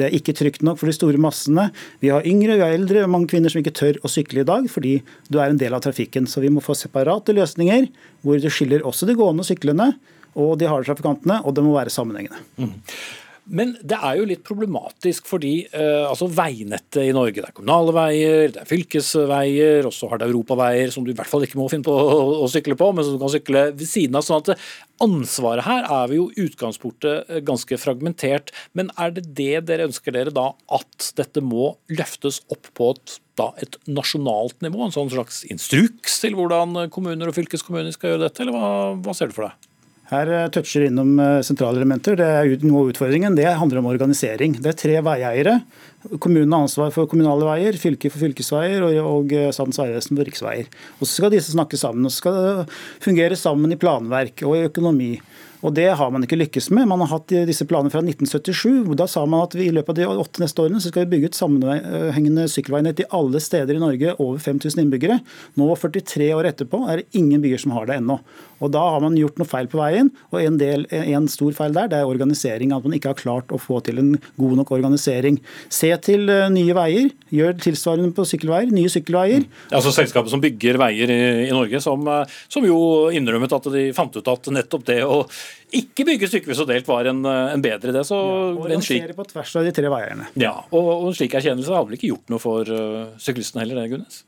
[0.00, 1.68] Det er ikke trygt nok for de store massene.
[2.02, 4.66] Vi har yngre, vi har eldre, mange kvinner som ikke tør å sykle i dag
[4.72, 4.98] fordi
[5.30, 6.26] du er en del av trafikken.
[6.26, 7.88] Så vi må få separate løsninger løsninger
[8.22, 9.92] hvor det skiller også de gående og syklende
[10.32, 12.38] og de harde trafikantene, og det må være sammenhengende.
[12.56, 12.72] Mm.
[13.52, 17.92] Men det er jo litt problematisk fordi eh, altså veinettet i Norge, det er kommunale
[17.96, 21.58] veier, det er fylkesveier, og så har det europaveier som du i hvert fall ikke
[21.58, 24.24] må finne på å, å sykle på, men som du kan sykle ved siden av.
[24.24, 24.54] sånn at
[25.02, 28.54] Ansvaret her er jo utgangspunktet eh, ganske fragmentert.
[28.78, 33.18] Men er det det dere ønsker dere da, at dette må løftes opp på et,
[33.40, 34.84] da, et nasjonalt nivå?
[34.84, 38.72] En sånn slags instruks til hvordan kommuner og fylkeskommuner skal gjøre dette, eller hva,
[39.02, 39.68] hva ser du for deg?
[40.12, 42.18] Her eh, toucher innom eh, sentrale elementer.
[42.18, 44.58] Det er Noe av utfordringen det handler om organisering.
[44.60, 45.54] Det er tre veieiere.
[46.20, 50.28] Kommunen har ansvar for kommunale veier, fylket for fylkesveier og, og eh, Statens vegvesen for
[50.28, 50.68] riksveier.
[50.98, 52.04] Og Så skal disse snakke sammen.
[52.04, 55.14] og så skal fungere sammen i planverk og i økonomi.
[55.62, 56.88] Og Det har man ikke lykkes med.
[56.90, 58.94] Man har hatt disse planene fra 1977.
[58.98, 61.14] Da sa man at vi i løpet av de åtte neste årene så skal vi
[61.14, 65.20] bygge ut sammenhengende sykkelveinett i alle steder i Norge over 5000 innbyggere.
[65.60, 68.18] Nå, 43 år etterpå, er det ingen byer som har det ennå.
[68.62, 70.10] Og Da har man gjort noe feil på veien.
[70.30, 72.72] og En, del, en stor feil der det er organisering.
[72.74, 75.40] At man ikke har klart å få til en god nok organisering.
[75.72, 77.10] Se til eh, Nye Veier.
[77.34, 78.70] Gjør tilsvarende på sykkelveier.
[78.74, 79.46] Nye sykkelveier.
[79.46, 79.62] Mm.
[79.78, 83.88] Altså Selskapet som bygger veier i, i Norge, som, eh, som, jo innrømmet at de
[83.96, 85.24] fant ut at nettopp det å
[85.72, 88.02] ikke bygge stykkevis og delt var en, en bedre idé.
[88.06, 90.28] Så ja, og slik, på tvers av de tre veierne.
[90.40, 93.82] Ja, og, og en slik erkjennelse hadde vel ikke gjort noe for uh, syklistene heller,
[93.82, 94.22] det, Gunnes?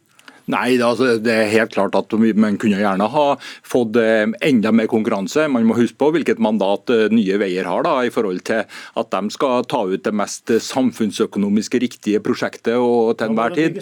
[0.53, 3.25] Nei, altså, det er helt klart at man kunne gjerne ha
[3.65, 5.47] fått eh, enda mer konkurranse.
[5.49, 9.15] Man må huske på hvilket mandat eh, Nye Veier har da, i forhold til at
[9.15, 13.81] de skal ta ut det mest samfunnsøkonomisk riktige prosjektet og til enhver tid.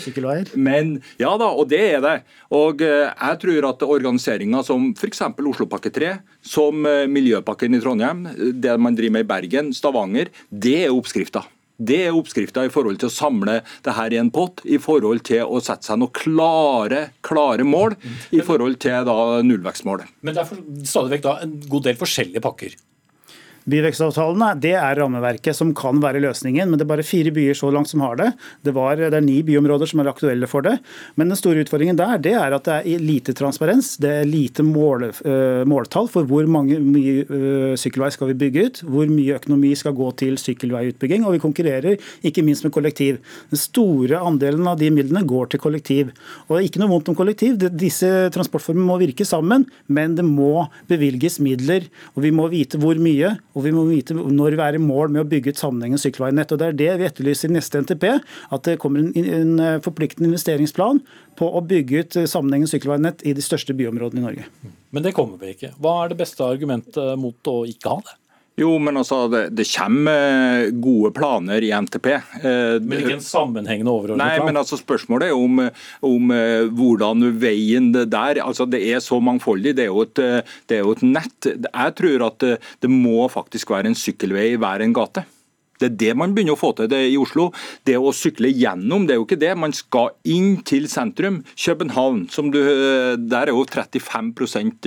[0.55, 2.17] Men, ja da, og det er det.
[2.55, 5.25] Og eh, jeg tror at organiseringa som f.eks.
[5.53, 6.13] Oslopakke 3,
[6.47, 8.23] som Miljøpakken i Trondheim,
[8.63, 11.43] det man driver med i Bergen, Stavanger, det er oppskrifta.
[11.83, 15.25] Det er oppskrifta i forhold til å samle det her i en pott, i forhold
[15.27, 17.97] til å sette seg noen klare, klare mål
[18.31, 20.15] i forhold til da nullvekstmålet.
[20.23, 22.79] Men det er stadig vekk da en god del forskjellige pakker?
[23.71, 27.71] Byvekstavtalene det er rammeverket som kan være løsningen, men det er bare fire byer så
[27.71, 28.31] langt som har det.
[28.67, 30.79] Det, var, det er ni byområder som er aktuelle for det.
[31.15, 33.95] Men den store utfordringen der det er at det er lite transparens.
[34.03, 38.67] Det er lite mål, uh, måltall for hvor mange, mye uh, sykkelvei skal vi bygge
[38.67, 43.21] ut, hvor mye økonomi skal gå til sykkelveiutbygging, og vi konkurrerer ikke minst med kollektiv.
[43.53, 46.11] Den store andelen av de midlene går til kollektiv.
[46.49, 47.59] Og det er ikke noe vondt om kollektiv.
[47.79, 51.87] Disse transportformene må virke sammen, men det må bevilges midler,
[52.17, 55.13] og vi må vite hvor mye og vi må vite når vi er i mål
[55.13, 56.53] med å bygge et sammenhengende sykkelveinett.
[56.53, 58.07] og Det er det vi etterlyser i neste NTP.
[58.53, 61.03] At det kommer en, eh, forpliktende investeringsplan
[61.37, 64.45] på å bygge ut eh, sammenhengende sykkelveinett i de største byområdene i Norge.
[64.93, 65.75] Men det kommer vi ikke.
[65.81, 68.17] Hva er det beste argumentet mot å ikke ha det?
[68.61, 72.09] Jo, men altså, det, det, kommer gode planer i NTP.
[72.13, 74.29] Eh, men ikke en sammenhengende overordnet plan?
[74.29, 75.63] Nei, men altså Spørsmålet er om,
[76.05, 79.77] om eh, hvordan veien der altså Det er så mangfoldig.
[79.79, 81.49] Det er, jo et, det er jo et nett.
[81.49, 85.25] Jeg tror at det, det må faktisk være en sykkelvei i hver en gate.
[85.83, 87.51] Det er det man begynner å få til det i Oslo.
[87.87, 89.53] Det å sykle gjennom, det er jo ikke det.
[89.59, 91.43] Man skal inn til sentrum.
[91.59, 92.61] København, du,
[93.19, 94.33] der er jo 35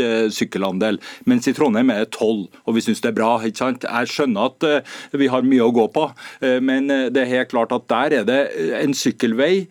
[0.02, 3.32] eh, sykkelandel, mens i Trondheim er det 12 og vi syns det er bra.
[3.44, 3.88] ikke sant?
[3.88, 6.08] Jeg skjønner at eh, vi har mye å gå på,
[6.42, 8.40] eh, men det er helt klart at der er det
[8.82, 9.68] en sykkelvei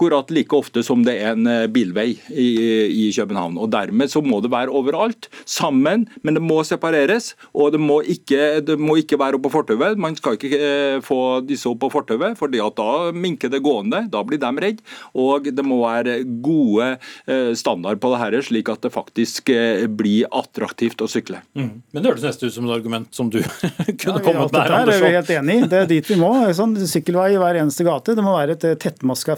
[0.00, 2.48] akkurat like ofte som det er en eh, bilvei i,
[2.88, 3.58] i København.
[3.60, 7.34] og Dermed så må det være overalt, sammen, men det må separeres.
[7.52, 10.00] Og det må ikke, det må ikke være oppe på fortauet.
[10.00, 14.06] Man skal ikke eh, få disse opp på fortauet, for da minker det gående.
[14.12, 14.84] Da blir de redde.
[15.12, 16.94] Og det må være gode
[17.26, 19.52] eh, standard på det her, slik at det faktisk
[19.96, 21.40] blir attraktivt å sykle.
[21.56, 21.80] Mm.
[21.92, 23.40] Men det hørtes nesten ut som et argument som du
[24.00, 24.58] kunne ja, kommet med.
[24.60, 25.68] Det er vi helt enig i.
[25.70, 26.32] Det er dit vi må.
[26.56, 28.16] Sånn, sykkelvei i hver eneste gate.
[28.16, 29.29] Det må være et tettmaska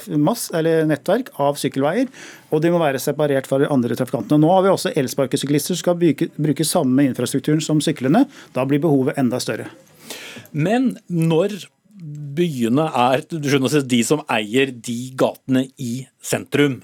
[0.88, 2.08] nettverk av sykkelveier.
[2.52, 4.40] Og de må være separert fra de andre trafikantene.
[4.42, 8.26] Nå har vi også elsparkesyklister som skal bruke, bruke samme infrastrukturen som syklene.
[8.56, 9.70] Da blir behovet enda større.
[10.52, 11.60] Men når
[12.02, 16.80] byene er de som eier de gatene i sentrum.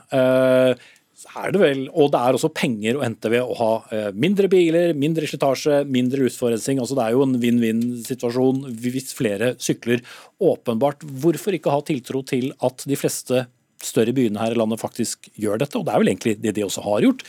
[1.27, 4.47] Er det vel, og det er også penger å hente ved å ha eh, mindre
[4.53, 6.79] biler, mindre slitasje, mindre luftforurensning.
[6.79, 10.05] Altså det er jo en vinn-vinn-situasjon hvis flere sykler.
[10.39, 11.03] Åpenbart.
[11.03, 13.49] Hvorfor ikke ha tiltro til at de fleste
[13.83, 15.81] større byene her i landet faktisk gjør dette?
[15.81, 17.27] Og det er vel egentlig det de også har gjort.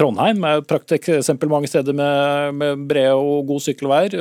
[0.00, 4.14] Trondheim er prakteksempel mange steder med, med brede og gode sykkelveier.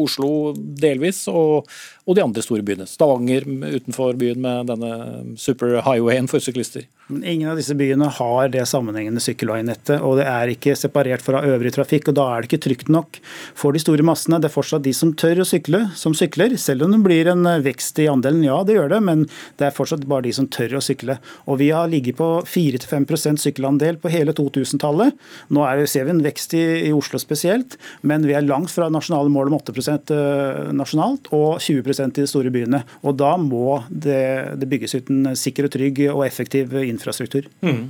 [0.00, 1.66] Oslo delvis, og,
[2.06, 2.86] og, de andre store byene.
[2.88, 6.86] Stavanger utenfor byen med denne superhighwayen for syklister.
[7.10, 11.42] Men Ingen av disse byene har det sammenhengende sykkelveinettet, og det er ikke separert fra
[11.44, 12.08] øvrig trafikk.
[12.08, 13.20] og Da er det ikke trygt nok
[13.58, 14.40] for de store massene.
[14.40, 16.56] Det er fortsatt de som tør å sykle, som sykler.
[16.56, 19.26] Selv om det blir en vekst i andelen, ja det gjør det, men
[19.60, 21.20] det er fortsatt bare de som tør å sykle.
[21.44, 25.09] Og Vi har ligget på 4-5% sykkelandel på hele 2000-tallet.
[25.54, 28.90] Nå er, ser vi en vekst i, i, Oslo spesielt, men vi er langt fra
[28.92, 29.74] nasjonale mål om 8
[30.16, 32.84] eh, nasjonalt og 20% i de store byene.
[33.04, 37.48] Og Da må det, det bygges ut en sikker og trygg og effektiv infrastruktur.
[37.64, 37.84] Mm.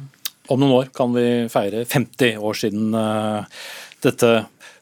[0.50, 3.46] Om noen år kan vi feire 50 år siden uh,
[4.02, 4.30] dette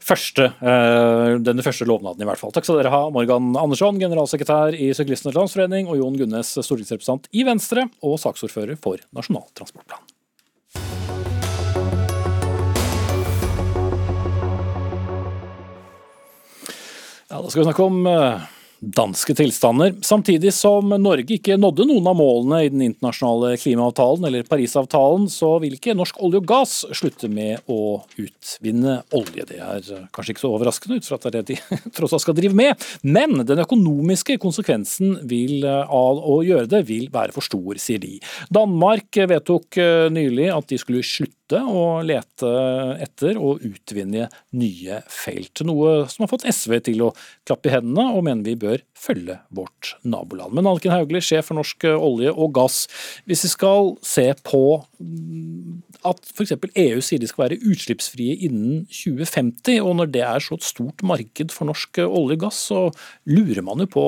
[0.08, 2.54] første, uh, denne første lovnaden, i hvert fall.
[2.56, 7.44] Takk skal dere ha, Morgan Andersson, generalsekretær i Syklistenes Landsforening, og Jon Gunnes, stortingsrepresentant i
[7.48, 10.17] Venstre og saksordfører for Nasjonal transportplan.
[17.30, 18.40] Ja, Da skal vi snakke om eh,
[18.80, 19.94] danske tilstander.
[20.02, 25.56] Samtidig som Norge ikke nådde noen av målene i den internasjonale klimaavtalen eller Parisavtalen, så
[25.62, 29.46] vil ikke norsk olje og gass slutte med å utvinne olje.
[29.48, 32.26] Det er kanskje ikke så overraskende ut fra at det er det de tross alt
[32.26, 32.88] skal drive med.
[33.02, 38.18] Men den økonomiske konsekvensen vil, av å gjøre det vil være for stor, sier de.
[38.54, 42.48] Danmark vedtok eh, nylig at de skulle slutte å lete
[43.00, 44.26] etter og utvinne
[44.60, 45.64] nye felt.
[45.64, 47.12] Noe som har fått SV til å
[47.48, 50.54] klappe i hendene, og mener vi bør bør følge vårt naboland.
[50.56, 52.84] Men Anniken Hauglie, sjef for Norsk olje og gass.
[53.28, 54.62] Hvis vi skal se på
[55.00, 56.54] mm, at f.eks.
[56.84, 61.04] EU sier de skal være utslippsfrie innen 2050, og når det er så et stort
[61.06, 62.88] marked for norsk olje og gass, så
[63.30, 64.06] lurer man jo på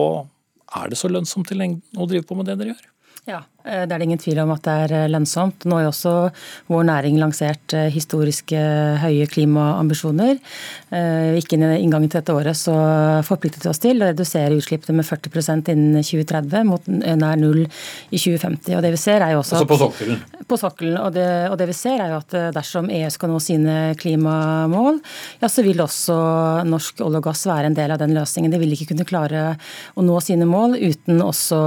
[0.80, 2.90] er det så lønnsomt i lengden å drive på med det dere gjør?
[3.28, 5.66] Ja, Eh, det er det ingen tvil om at det er eh, lønnsomt.
[5.68, 6.14] Nå har også
[6.70, 8.61] vår næring lansert eh, historiske
[9.02, 10.38] høye klimaambisjoner.
[11.38, 12.72] Ikke innen inngangen til dette året så
[13.26, 18.18] forpliktet vi oss til å redusere utslippene med 40% innen 2030, mot nær null i
[18.18, 18.74] 2050.
[18.74, 20.18] Og det vi ser er jo også altså på sokkelen?
[20.50, 20.96] På sokkelen.
[20.98, 24.98] Og det, og det vi ser er jo at dersom EU skal nå sine klimamål,
[25.42, 26.18] ja så vil også
[26.66, 28.50] norsk olje og gass være en del av den løsningen.
[28.50, 29.44] De vil ikke kunne klare
[29.94, 31.61] å nå sine mål uten også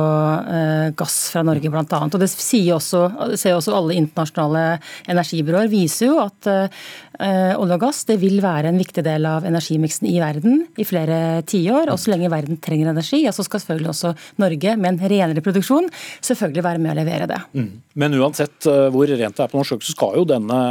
[1.00, 2.02] gass fra Norge, blant bl.a.
[2.08, 3.06] Og det sier også,
[3.40, 4.80] ser også alle internasjonale
[5.12, 9.48] energibyråer viser jo at uh, olje og gass det vil være en viktig del av
[9.48, 11.92] energimiksen i verden i flere tiår.
[11.94, 14.14] Og så lenge verden trenger energi, så skal selvfølgelig også
[14.44, 15.90] Norge med en renere produksjon
[16.24, 17.42] selvfølgelig være med å levere det.
[17.58, 17.72] Mm.
[18.04, 20.62] Men uansett uh, hvor rent det er på norsk sokkel, så skal jo denne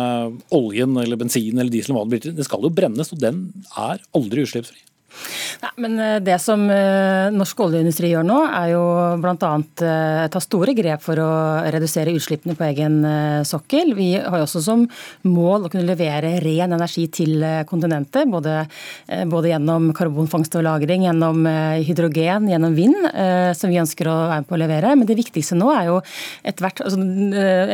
[0.55, 3.45] oljen eller bensin eller diesel den skal jo brennes, og den
[3.79, 4.81] er aldri utslippsfri.
[5.63, 8.83] Nei, men eh, Det som eh, norsk oljeindustri gjør nå, er jo
[9.23, 9.53] bl.a.
[9.87, 11.31] Eh, ta store grep for å
[11.73, 13.01] redusere utslippene på egen
[13.47, 13.93] sokkel.
[13.99, 14.85] Vi har jo også som
[15.29, 18.29] mål å kunne levere ren energi til kontinentet.
[18.33, 18.63] Både,
[19.31, 21.47] både gjennom karbonfangst og -lagring, gjennom
[21.87, 22.97] hydrogen, gjennom vind,
[23.59, 24.95] som vi ønsker å være med på å levere.
[24.97, 25.99] Men det viktigste nå er jo
[26.43, 26.99] etter hvert altså,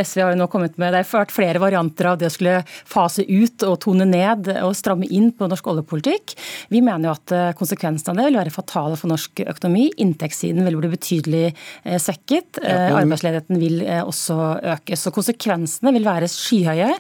[0.05, 2.63] SV har jo nå kommet med det har vært flere varianter av det å skulle
[2.67, 6.37] fase ut og tone ned og stramme inn på norsk oljepolitikk.
[6.73, 9.89] Vi mener jo at Eh, konsekvensene av det vil være fatale for norsk økonomi.
[10.03, 12.61] Inntektssiden vil bli betydelig eh, svekket.
[12.63, 14.39] Eh, arbeidsledigheten vil også
[14.75, 14.99] øke.
[14.99, 16.91] Så konsekvensene vil være skyhøye,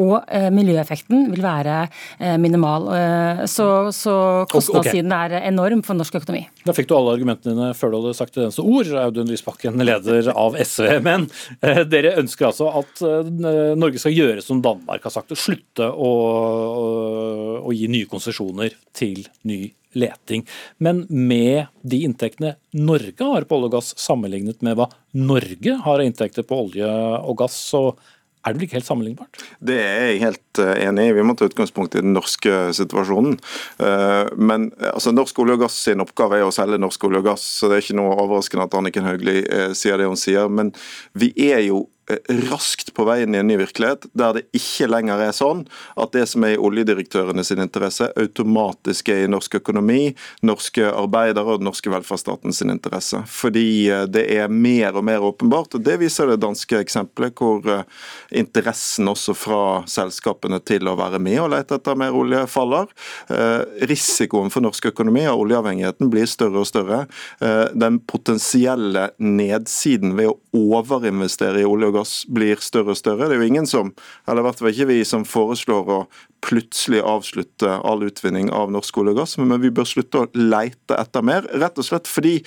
[0.00, 1.76] og miljøeffekten vil være
[2.40, 2.86] minimal.
[3.50, 4.14] Så, så
[4.50, 6.44] kostnadssiden er enorm for norsk økonomi.
[6.64, 9.80] Da fikk du alle argumentene dine før du hadde sagt det eneste ord, Audun Lysbakken,
[9.84, 10.88] leder av SV.
[11.08, 11.26] Men
[11.60, 16.12] dere ønsker altså at Norge skal gjøre som Danmark har sagt, og slutte å,
[16.70, 16.88] å,
[17.64, 19.62] å gi nye konsesjoner til ny
[19.98, 20.46] leting.
[20.78, 24.86] Men med de inntektene Norge har på olje og gass, sammenlignet med hva
[25.18, 26.88] Norge har av inntekter på olje
[27.20, 27.88] og gass, så
[28.40, 29.42] er det vel ikke helt sammenlignbart?
[29.60, 31.16] Det er jeg helt eh, enig i.
[31.18, 33.36] Vi må ta utgangspunkt i den norske situasjonen.
[33.84, 37.28] Eh, men altså, Norsk olje og gass sin oppgave er å selge norsk olje og
[37.28, 40.48] gass, så det er ikke noe overraskende at Anniken Hauglie eh, sier det hun sier.
[40.48, 40.72] Men
[41.12, 41.84] vi er jo
[42.50, 45.64] raskt på vei inn i en ny virkelighet, der det ikke lenger er sånn
[46.00, 50.14] at det som er i oljedirektørene sin interesse, automatisk er i norsk økonomi,
[50.46, 53.22] norske arbeidere og den norske velferdsstaten sin interesse.
[53.30, 57.66] Fordi eh, det er mer og mer åpenbart, og det viser det danske eksempelet, hvor
[57.70, 57.84] eh,
[58.42, 62.90] interessen også fra selskapene til å være med og lete etter mer olje faller.
[63.30, 67.04] Eh, risikoen for norsk økonomi av oljeavhengigheten blir større og større.
[67.40, 71.99] Den potensielle nedsiden ved å overinvestere i olje og gass
[72.32, 73.28] blir større og større.
[73.28, 73.92] Det er jo ingen som,
[74.28, 76.00] eller i hvert fall ikke vi, som foreslår å
[76.44, 80.96] plutselig avslutte all utvinning av norsk olje og gass, men vi bør slutte å leite
[80.96, 81.46] etter mer.
[81.60, 82.38] Rett og slett fordi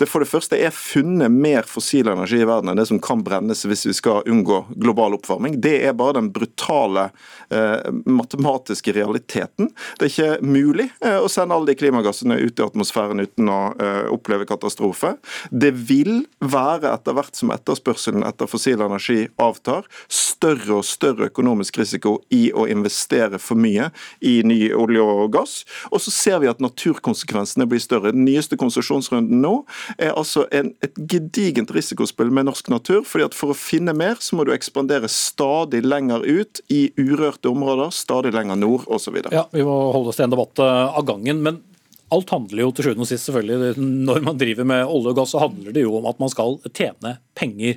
[0.00, 3.22] det for det første er funnet mer fossil energi i verden enn det som kan
[3.24, 5.58] brennes hvis vi skal unngå global oppvarming.
[5.64, 7.08] Det er bare den brutale
[7.50, 9.72] eh, matematiske realiteten.
[9.98, 13.60] Det er ikke mulig eh, å sende alle de klimagassene ut i atmosfæren uten å
[13.74, 15.14] eh, oppleve katastrofe.
[15.50, 21.80] Det vil være etter hvert som etterspørselen etter fossil energi avtar, større og større økonomisk
[21.80, 23.90] risiko i å investere for mye
[24.24, 25.62] i ny olje og gass.
[25.92, 28.12] Og så ser vi at naturkonsekvensene blir større.
[28.14, 29.54] Den nyeste konsesjonsrunden nå
[29.96, 33.04] er altså en, et gedigent risikospill med norsk natur.
[33.06, 37.50] fordi at For å finne mer så må du ekspandere stadig lenger ut i urørte
[37.52, 39.20] områder, stadig lenger nord osv.
[39.32, 41.42] Ja, vi må holde oss til en debatt eh, av gangen.
[41.42, 41.62] men
[42.14, 43.74] Alt handler jo til sjuende og sist selvfølgelig,
[44.08, 46.56] Når man driver med olje og gass, så handler det jo om at man skal
[46.72, 47.76] tjene penger.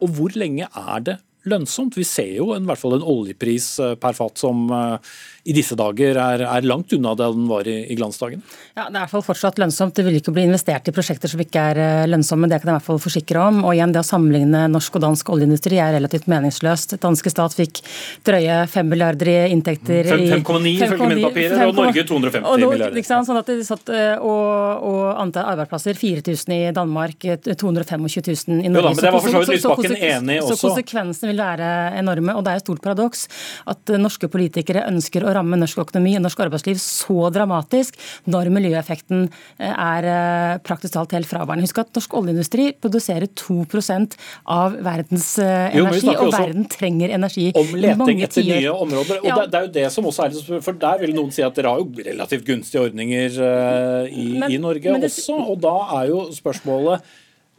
[0.00, 1.16] Og hvor lenge er det
[1.48, 1.96] lønnsomt.
[1.96, 5.12] Vi ser jo en, i hvert fall en oljepris eh, per fat som eh,
[5.48, 8.42] i disse dager er, er langt unna det den var i, i glansdagen.
[8.76, 9.94] Ja, Det er i hvert fall fortsatt lønnsomt.
[9.96, 12.74] Det vil ikke bli investert i prosjekter som ikke er eh, lønnsomme, det kan jeg
[12.74, 13.62] i hvert fall forsikre om.
[13.64, 16.98] Og igjen, Det å sammenligne norsk og dansk oljeindustri er relativt meningsløst.
[17.00, 17.80] Danske stat fikk
[18.26, 23.00] drøye 5 milliarder i inntekter 5,9 ifølge mine papirer, og Norge 250 og, milliarder.
[23.00, 28.60] Ikke sant, sånn at det satt, og, og antall arbeidsplasser 4000 i Danmark, 225 000
[28.60, 28.76] i Norge.
[28.76, 30.60] Jo da, men det var for så vidt Lysbakken enig også.
[30.60, 31.70] Så konsekvensene vil være
[32.00, 32.34] enorme.
[32.36, 33.26] Og det er et stort paradoks
[33.70, 37.98] at norske politikere ønsker å ramme norsk økonomi og norsk arbeidsliv så dramatisk
[38.30, 41.68] når miljøeffekten eh, er eh, praktisk talt helt fraværende.
[41.68, 44.18] Husk at norsk oljeindustri produserer 2%
[44.50, 48.60] av verdens energi, energi, og verden trenger energi om leting etter tider.
[48.64, 49.22] nye områder.
[49.22, 49.38] og ja.
[49.44, 51.82] det, er jo det som også er For der vil noen si at dere har
[51.82, 53.40] jo relativt gunstige ordninger
[54.10, 57.10] i, men, i Norge det, også, og da er jo spørsmålet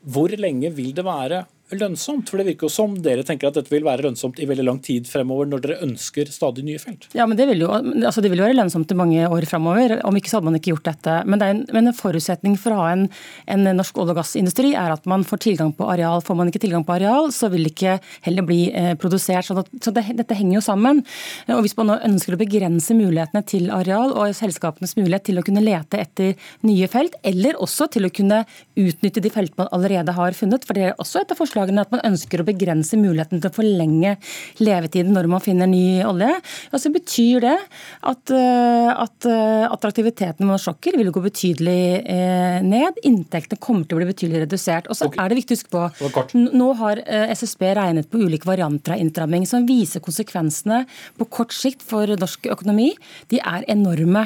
[0.02, 1.44] hvor lenge vil det være
[1.78, 2.30] lønnsomt?
[2.32, 4.80] For det virker jo som dere tenker at dette vil være lønnsomt i veldig lang
[4.84, 7.08] tid fremover, når dere ønsker stadig nye felt.
[7.18, 9.98] Ja, men Det vil jo altså det vil være lønnsomt i mange år fremover.
[10.08, 11.18] Om ikke så hadde man ikke gjort dette.
[11.26, 13.08] Men, det en, men en, forutsetning for å ha en,
[13.52, 16.24] en norsk olje- og gassindustri er at man får tilgang på areal.
[16.26, 17.98] Får man ikke tilgang på areal, så vil det ikke
[18.28, 19.48] heller bli eh, produsert.
[19.48, 21.04] Så, så det, dette henger jo sammen.
[21.52, 25.46] Og Hvis man nå ønsker å begrense mulighetene til areal og selskapenes mulighet til å
[25.46, 28.44] kunne lete etter nye felt, eller også til å kunne
[28.80, 31.92] utnytte de feltene man allerede har funnet, for det er også et av forslagene at
[31.94, 34.16] man ønsker å begrense muligheten til å forlenge
[34.62, 36.32] levetiden når man finner ny olje,
[36.72, 37.58] ja, så betyr det
[38.02, 42.98] at, eh, at eh, attraktiviteten med sjokker vil gå betydelig eh, ned.
[43.04, 44.90] Inntektene kommer til å bli betydelig redusert.
[44.90, 45.24] Og så okay.
[45.24, 47.02] er det viktig å huske på Nå har
[47.32, 50.84] SSB regnet på ulike varianter av inntramming som viser konsekvensene
[51.20, 52.92] på kort sikt for norsk økonomi.
[53.32, 54.24] De er enorme.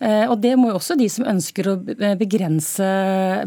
[0.00, 1.76] Og Det må jo også de som ønsker å
[2.18, 2.88] begrense,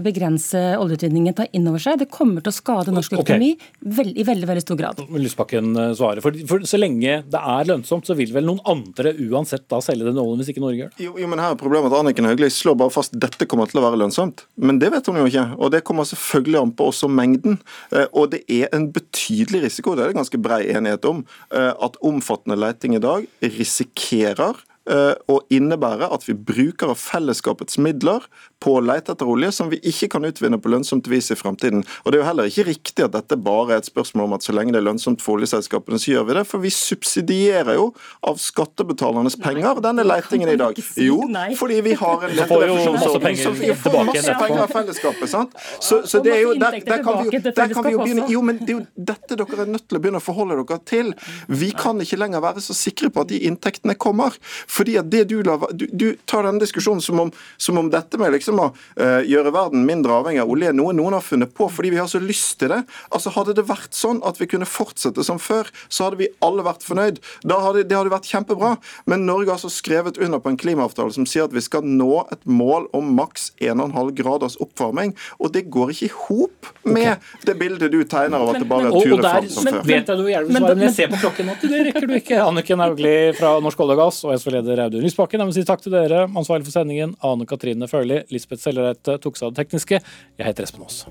[0.04, 2.00] begrense oljeutvinningen, ta inn over seg.
[2.02, 3.27] Det kommer til å skade norsk økonomi.
[3.28, 4.14] Økonomi okay.
[4.14, 5.02] i veldig veldig stor grad.
[5.14, 6.24] Lysbakken eh, svarer.
[6.24, 10.08] For, for, Så lenge det er lønnsomt, så vil vel noen andre uansett da selge
[10.08, 11.08] den oljen, hvis ikke Norge gjør det?
[11.08, 13.82] Jo, jo, men her er problemet at Anniken Hauglie slår bare fast dette kommer til
[13.82, 14.46] å være lønnsomt.
[14.60, 15.46] Men det vet hun jo ikke.
[15.58, 17.60] Og det kommer selvfølgelig an på også mengden.
[17.92, 21.74] Eh, og det er en betydelig risiko, det er det ganske brei enighet om, eh,
[21.74, 28.24] at omfattende leiting i dag risikerer og innebærer at vi bruker av fellesskapets midler
[28.64, 31.84] på å lete etter olje som vi ikke kan utvinne på lønnsomt vis i fremtiden.
[32.04, 34.46] Og Det er jo heller ikke riktig at dette bare er et spørsmål om at
[34.46, 36.46] så lenge det er lønnsomt for oljeselskapene, så gjør vi det.
[36.50, 37.90] For vi subsidierer jo
[38.26, 40.80] av skattebetalernes penger denne leitingen i dag.
[41.04, 41.20] Jo,
[41.60, 45.30] fordi vi har en leterefusjonsordning som vi får masse penger av fellesskapet.
[45.32, 45.58] sant?
[45.80, 48.42] Så, så det er jo, der, der, kan vi, der kan vi jo begynne Jo,
[48.46, 51.14] men det er jo dette dere er nødt til å begynne å forholde dere til.
[51.48, 54.36] Vi kan ikke lenger være så sikre på at de inntektene kommer.
[54.78, 58.20] Fordi at det Du la, du, du tar denne diskusjonen som om, som om dette
[58.22, 61.68] med liksom å uh, gjøre verden mindre avhengig av olje noe noen har funnet på
[61.74, 62.82] fordi vi har så lyst til det.
[63.14, 66.64] Altså Hadde det vært sånn at vi kunne fortsette som før, så hadde vi alle
[66.66, 67.20] vært fornøyd.
[67.48, 68.76] Da hadde, det hadde vært kjempebra.
[69.10, 72.24] Men Norge har altså skrevet under på en klimaavtale som sier at vi skal nå
[72.34, 75.14] et mål om maks 1,5 graders oppvarming.
[75.42, 77.46] Og det går ikke i hop med okay.
[77.50, 79.82] det bildet du tegner av at det bare er ture fram som før.
[79.88, 82.16] Vet jeg du gjerne vil svare, men jeg ser på klokken at det rekker du
[82.18, 82.42] ikke.
[82.44, 85.40] Anniken Hauglie fra Norsk olje og gass og SV-leder Audun Lysbakken.
[85.40, 89.40] Jeg må si takk til dere, ansvarlig for sendingen Ane Katrine Førli, Lisbeth Sellereite tok
[89.40, 90.02] seg av det tekniske.
[90.38, 91.06] Jeg heter Espen Aas.